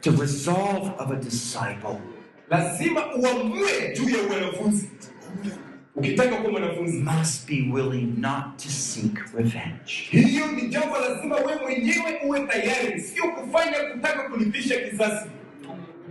[0.00, 1.98] The resolve of a disciple.
[2.50, 4.90] Lazima uamue juu ya wanafunzi
[5.96, 9.92] ukitaka kuwa mwanafunzi must be willing not to seek revenge.
[10.10, 15.26] hiyo ni jambo lazima wewe mwenyewe uwe tayari sio kufanya kutaka kulipisha kisasi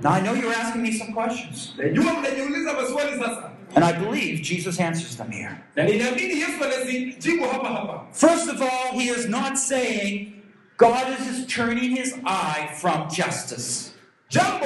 [0.04, 4.42] Now, I know you're asking me some questions, najua mnajiuliza maswali sasa and I believe
[4.42, 5.56] Jesus answers them here.
[5.76, 10.32] na ninaamini yesu anazijibu hapa hapa First of all, he is not saying
[10.78, 13.92] God is just turning his eye from justice.
[14.30, 14.66] Jambo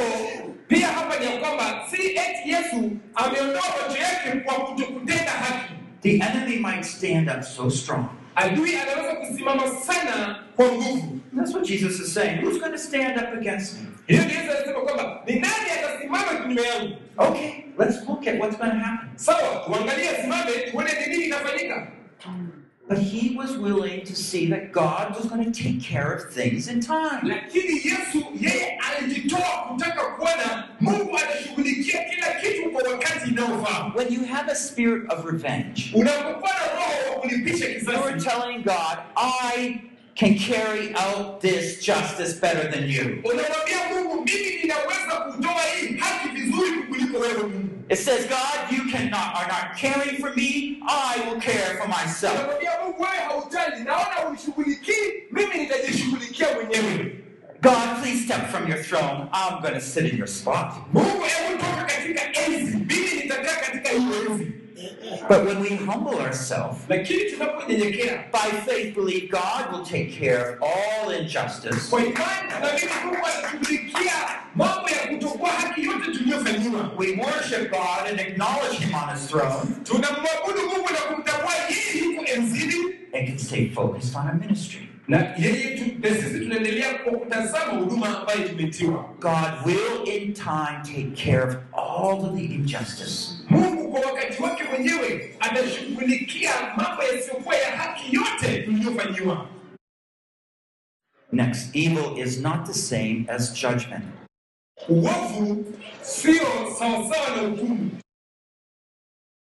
[0.68, 6.58] pia hapa ni ya kwamba si eti yesu ameondoa yake kwa kutokutenda haki The enemy
[6.60, 8.06] might stand up so strong.
[8.36, 12.42] adui anaweza kusimama sana kwa nguvu That's what Jesus is saying.
[12.42, 13.88] Who's going to stand up against me?
[14.08, 17.50] hiyo ndio yesu anasema kwamba ni nani atasimama kinyume yangu Okay,
[17.80, 19.10] let's look at what's going to happen.
[19.16, 21.88] sawa tuangalie asimame tuone ni nini inafanyika
[22.90, 26.68] But he was willing to see that God was going to take care of things
[26.68, 27.20] in time.
[27.24, 28.26] lakini yesu
[29.22, 31.20] kutaka kuona mungu
[32.10, 33.30] kila kitu kwa wakati
[33.96, 38.30] When you have a spirit of revenge, unapokuwa na roho wa kulipisha kisasi.
[38.30, 39.82] telling God, I
[40.16, 43.22] can carry out this justice better than you.
[43.24, 47.70] unamwambia mungu mimi ninaweza kutoa hii haki vizuri kuliko wewe mungu.
[47.92, 52.40] It says, God, you cannot are not caring for me, I will care for myself.
[57.62, 59.28] Unamwambia mungu wewe haujali naona unishughulikii mimi nitajishughulikia mwenyewe God, please step from your throne.
[59.34, 60.74] I'm going to sit in your spot.
[60.94, 64.52] mungu hebu toka katika enzi mimi nitakaa katika hiyo enzi
[65.30, 66.78] But when we humble ourselves,
[68.32, 74.14] by faith believe God will take care of all injustice, kwa imani tunaamini mungu atashughulikia
[74.56, 79.76] mambo ya kutokuwa haki yote tuliyofanyiwa we worship God and acknowledge Him on His throne,
[79.84, 82.76] tunamwabudu mungu na kumtambua yeye yuko enzini
[83.14, 84.89] and can stay focused on our ministry.
[85.10, 90.80] Na yeye tu na sisi tunaendelea kwa kutazama huduma ambayo tumetiwa God will in time
[90.84, 93.44] take care of all of the injustice.
[93.50, 99.50] mungu kwa wakati wake mwenyewe atashughulikia mambo yasiyokuwa ya haki yote tuliyofanyiwa
[101.32, 104.06] Next, evil is not the same as judgment.
[104.90, 105.66] uovu
[106.02, 106.42] sio
[106.80, 107.92] sawasawa na hukumu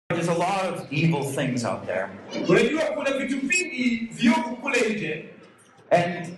[0.09, 2.07] There's a lot of evil things out there.
[2.49, 5.29] unajua kuna vitu vingi viovu kule nje
[5.91, 6.37] And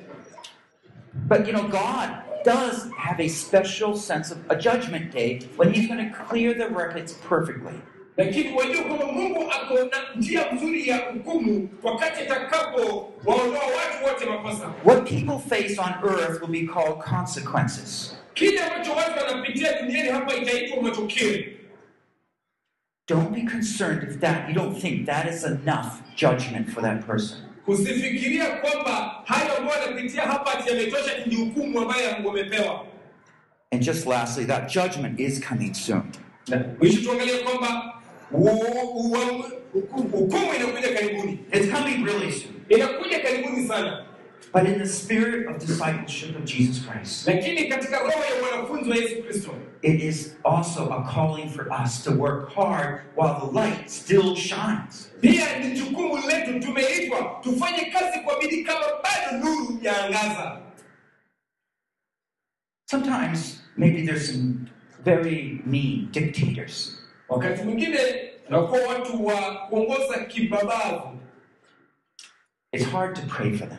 [1.28, 5.88] but you know, God does have a special sense of a judgment day when He's
[5.88, 7.74] going to clear the records perfectly.
[8.16, 14.26] lakini wajua kwamba mungu ako na njia nzuri ya hukumu wakati atakapo waondoa watu wote
[14.26, 18.16] makosa What people face on earth will be called consequences.
[18.34, 21.38] kile ambacho watu wanapitia duniani hapa itaitwa matokeo
[23.09, 27.38] Don't be concerned if that you don't think that is enough judgment for that person.
[27.66, 32.86] Usifikiria kwamba hayo ambayo anapitia hapa ati yametosha ni hukumu ambayo amepewa.
[33.72, 36.02] And just lastly, that judgment is coming soon.
[36.78, 37.92] Mwisho tuangalie kwamba
[40.12, 42.54] hukumu inakuja karibuni It's coming really soon.
[42.68, 44.04] inakuja karibuni sana
[44.53, 48.97] But in the spirit of discipleship of Jesus Christ, lakini katika roho ya wanafunzi wa
[48.97, 49.51] yesu kristo
[49.82, 55.11] it is also a calling for us to work hard while the light still shines.
[55.20, 60.61] pia ni jukumu letu tumeitwa tufanye kazi kwa bidii kama bado nuru yaangaza
[62.91, 64.66] Sometimes maybe there's some
[65.05, 66.99] very mean dictators.
[67.28, 67.99] wakati mwingine
[68.47, 71.18] tunakuwa watu wa kuongoza kibabavu
[72.72, 73.78] It's hard to pray for them.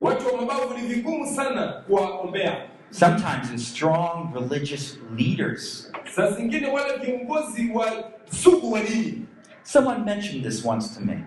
[0.00, 5.92] Watu wa mabavu ni vigumu sana kuwaombea Sometimes in strong religious leaders.
[6.16, 8.10] saa zingine wale viongozi wa
[8.42, 9.26] sugu wa dini
[9.62, 11.18] Someone mentioned this once to me.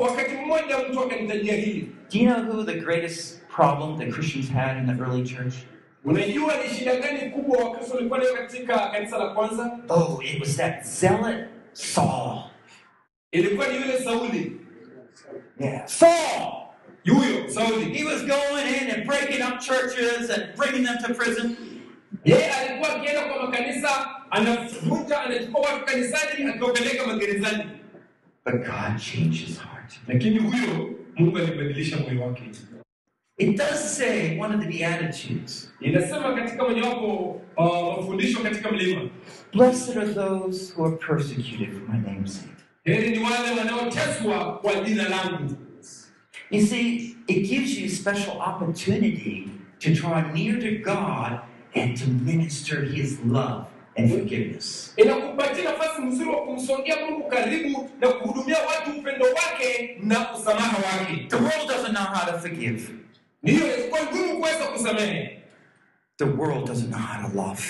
[0.00, 4.78] Wakati mmoja mtu akanitajia hili Do you know who the greatest problem that Christians had
[4.78, 5.54] in the early church?
[6.04, 10.56] unajua ni shida gani kubwa wakristo walikuwa nayo katika kanisa la kwanza Oh, it was
[10.56, 11.36] that zealot
[11.72, 12.38] Saul.
[13.32, 14.56] ilikuwa ni yule sauli
[15.60, 15.86] Yeah.
[15.88, 16.52] Saul!
[17.04, 21.56] He was going in and breaking up churches and bringing them to prison.
[22.24, 23.90] yeye alikuwa akienda kwa makanisa
[24.30, 27.64] anavuta anachukua watu kanisani akiwapeleka magerezani
[28.44, 29.92] But God changed his heart.
[30.08, 32.42] lakini huyo mungu alibadilisha moyo wake
[33.38, 39.00] It does say one of the Beatitudes inasema katika mojawapo uh, mafundisho katika mlima
[39.52, 42.54] Blessed are those who are persecuted for my name's sake.
[42.84, 45.56] heri ni wale wanaoteswa kwa jina langu
[46.50, 51.40] You see, it gives you a special opportunity to draw near to God
[51.74, 54.92] and to minister his love and forgiveness.
[54.96, 61.26] inakupatia nafasi mzuri wa kumsongea mungu karibu na kuhudumia watu upendo wake na usamaha wake
[61.28, 62.90] The world doesn't know how to forgive.
[63.42, 65.36] ndiyo ilikuwa ngumu kuweza kusamehe
[66.16, 67.62] The world doesn't know how to love.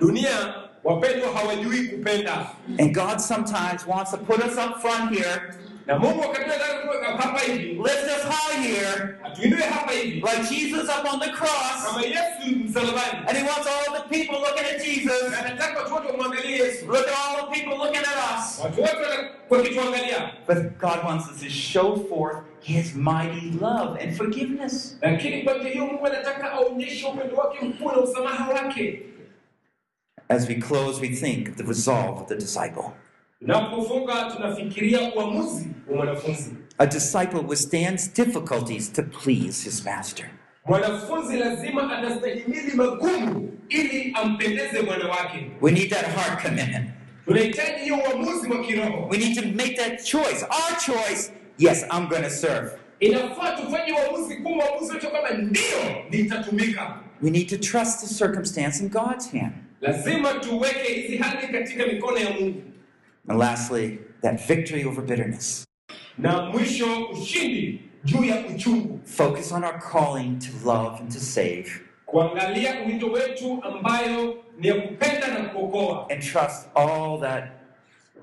[0.00, 0.54] dunia
[0.84, 2.46] wapendwa hawajui kupenda
[2.78, 5.40] And God sometimes wants to put us up front here,
[5.86, 6.71] na mungu wakati anataka
[7.16, 11.86] hapa hivi lift us high here, atuinue hapa hivi like Jesus up on the cross.
[11.86, 15.30] kama yesu msalabani And he wants all the people looking at Jesus.
[15.30, 18.60] Na anataka watu wote wamwangalie yesu Look at all the people looking at us.
[18.64, 18.96] watu wote
[19.50, 24.98] wakituangalia But God wants us to show forth his mighty love and forgiveness.
[25.02, 29.02] lakini kwa hiyo mungu anataka aonyeshe upendo wake mkuu na usamaha wake
[30.28, 32.84] As we close, we think of the resolve of the disciple.
[33.40, 36.50] tunapofunga tunafikiria uamuzi wa mwanafunzi
[36.82, 40.26] A disciple withstands difficulties to please his master.
[40.66, 46.90] mwanafunzi lazima anastahimili magumu ili ampendeze bwana wake We need that heart commitment.
[47.24, 50.44] tunahitaji hiyo uamuzi wa kiroho We need to make that choice.
[50.50, 52.70] Our choice, yes, I'm going to serve.
[53.00, 55.62] inafaa tufanye uamuzi kuu uamuzi wetu kwamba ndio
[56.10, 59.52] nitatumika We need to trust the circumstance in God's hand.
[59.80, 62.62] lazima tuweke hizi hali katika mikono ya mungu
[63.28, 65.64] And lastly, that victory over bitterness.
[66.18, 69.00] Na mwisho ushindi juu ya uchungu.
[69.04, 71.70] Focus on our calling to love and to save,
[72.06, 76.06] kuangalia wito wetu ambayo ni ya kupenda na kuokoa.
[76.10, 77.44] And trust all that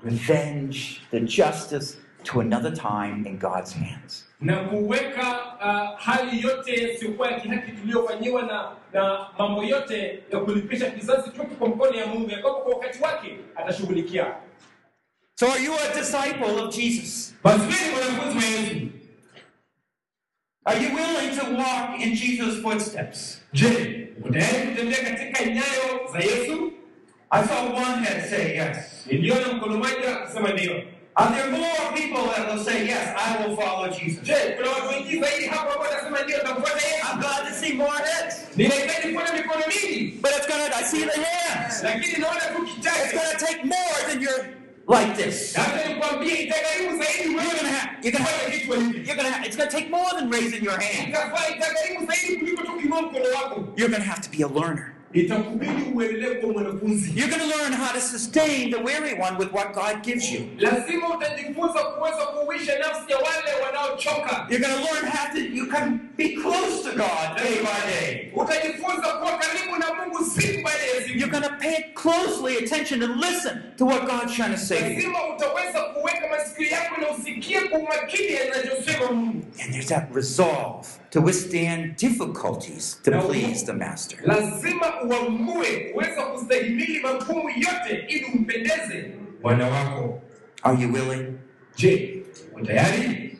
[0.04, 4.26] revenge, the justice to another time in God's hands.
[4.40, 10.90] na kuweka uh, hali yote yasiyokuwa ya kihaki tuliyofanyiwa na na mambo yote ya kulipisha
[10.90, 14.26] kizazi chote kwa mkono ya mungu kwa wakati wake atashughulikia
[15.40, 17.32] So, are you a disciple of Jesus?
[17.42, 18.88] basi wewe ni mwanafunzi wa yesu
[20.66, 23.40] Are you willing to walk in Jesus' footsteps?
[23.52, 26.72] je uko tayari kutembea katika nyayo za yesu
[27.30, 28.76] I saw one head say yes.
[29.06, 30.82] niliona mkono mmoja akisema ndio
[31.14, 34.22] Are there more people that will say yes, I will follow Jesus?
[34.22, 37.72] je kuna watu wengi zaidi hapo ambao wanasema ndio tafuata yesu I'm glad to see
[37.72, 38.36] more heads.
[38.56, 41.82] ninahitaji kuona mikono mingi But it's gonna I see the hands.
[41.82, 44.59] lakini naona tu It's gonna take more than you're
[44.90, 45.54] like this.
[45.56, 49.30] hata nikwambie itagharimu zaidi You're gonna have you're gonna have kufanya kitu hivi you're gonna
[49.30, 51.08] have it's gonna take more than raising your hand.
[51.08, 54.92] itafaa itagharimu zaidi kuliko tu kuinua mkono wako You're gonna have to be a learner.
[55.12, 57.12] Itakubidi uendelee kuwa mwanafunzi.
[57.20, 60.40] You're gonna learn how to sustain the weary one with what God gives you.
[60.58, 62.26] lazima utajifunza kuweza
[62.78, 64.46] nafsi ya wale wanaochoka.
[64.50, 68.32] You're gonna learn how to you can be close to God day by day.
[68.36, 71.18] utajifunza kuwa karibu na mungu siku baada ya siku.
[71.18, 75.80] You're gonna pay closely attention and listen to what God's trying to say lazima utaweza
[75.82, 78.38] kuweka masikio yako na usikie kwa umakini
[79.10, 79.44] mungu.
[79.64, 84.18] And there's that resolve to withstand difficulties to please the Master.
[84.24, 90.22] lazima uamue kuweza kustahimili magumu yote ili umpendeze bwana wako
[90.62, 91.32] Are you willing?
[91.76, 93.38] je uko tayari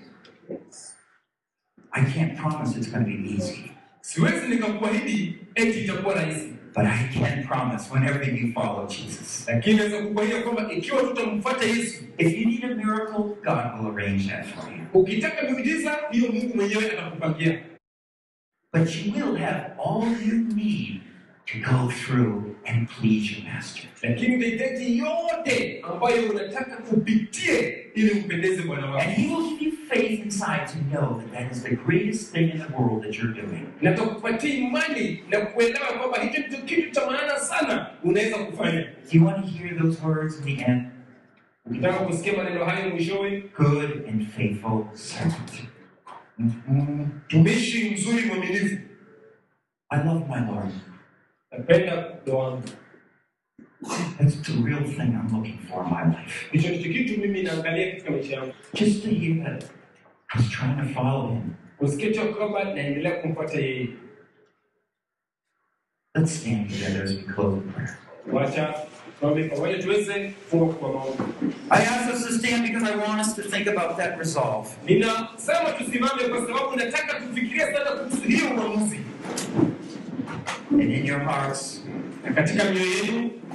[1.93, 7.09] I can't promise it's going to be easy, siwezi nikakuahidi eti itakuwa rahisi but I
[7.12, 9.47] can promise whenever you follow Jesus.
[12.18, 14.87] If you need a miracle, God will arrange that for you.
[18.73, 21.03] But you will have all you need
[21.47, 23.89] to go through and please your Master.
[27.95, 31.53] Ili umpendeze bwana And wako He will give you faith inside to know that that
[31.57, 33.66] is the greatest thing in the world that you're doing.
[33.82, 39.26] na takupatia imani na kuelewa kwamba hicho ndio kitu cha maana sana unaweza kufanya you
[39.26, 40.82] want to hear those words in the end?
[41.66, 45.62] ukitaka kusikia maneno hayo mwishowe Good and faithful servant.
[46.68, 48.76] mtumishi mzuri mwaminifu
[49.88, 50.70] I love my Lord.
[51.53, 52.62] napenda ndo wangu
[54.18, 56.49] That's the real thing I'm looking for in my life.
[56.53, 59.64] Hicho ndicho kitu mimi naangalia katika maisha yangu, Just to hear that
[60.35, 61.43] I was trying to follow him.
[61.81, 63.89] usikie tu kwamba naendelea kumfuata yeye.
[66.14, 67.99] Let's stand together as we close prayer.
[68.33, 68.74] Wacha
[69.20, 71.22] tuombe pamoja tuweze kufunga kwa maombi.
[71.70, 74.68] I ask us to stand because I want us to think about that resolve.
[74.87, 79.01] Ninasema tusimame kwa sababu nataka tufikirie sana kuhusu hiyo uamuzi,
[80.72, 81.85] And in your hearts,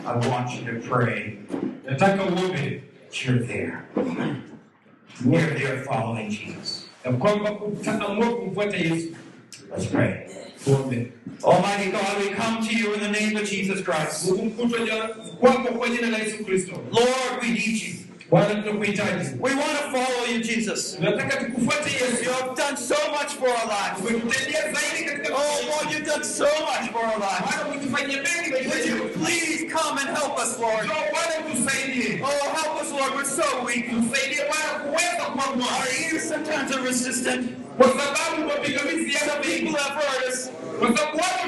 [0.05, 1.37] I want you to pray
[1.85, 3.85] nataka uombe that you're there.
[5.25, 6.87] You're there following Jesus.
[9.71, 10.27] Let's pray.
[11.43, 14.25] Almighty God, we come to you in the name of Jesus Christ.
[16.91, 18.04] Lord, we need you.
[18.29, 20.95] Bwana, tunakuhitaji, We want to follow you, Jesus.
[20.95, 22.23] tunataka tukufuate Yesu.
[22.23, 23.99] You have done so much for our lives.
[24.01, 27.41] Umetutendea zaidi katika Oh, Lord, you've done so much for our lives.
[27.55, 30.85] Bwana, umetufanyia mengi maisha Would you please come and help us, Lord?
[30.85, 32.21] Njoo Bwana, utusaidie.
[32.23, 33.13] Oh, help us, Lord.
[33.15, 33.85] We're so weak.
[33.89, 37.64] Tusaidie Bwana kuweza kuwa Our ears sometimes are resistant.
[37.77, 40.51] Kwa sababu mapingamizi yako Some mengi, people have hurt us.
[40.79, 41.45] kwa sababu watu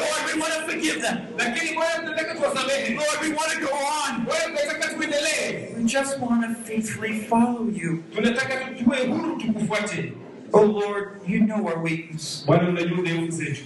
[0.00, 1.16] Lord, we want to forgive them.
[1.38, 2.94] Lakini Bwana, tunataka tuwasamehe.
[2.94, 4.24] Lord, we want to go on.
[4.24, 5.74] Bwana, tunataka tuendelee.
[5.76, 8.02] We just want to faithfully follow you.
[8.14, 8.54] Tunataka
[8.84, 10.12] tuwe huru tukufuate.
[10.52, 12.44] Oh, Lord, you know our weakness.
[12.46, 13.62] Bwana, unajua udhaifu zetu.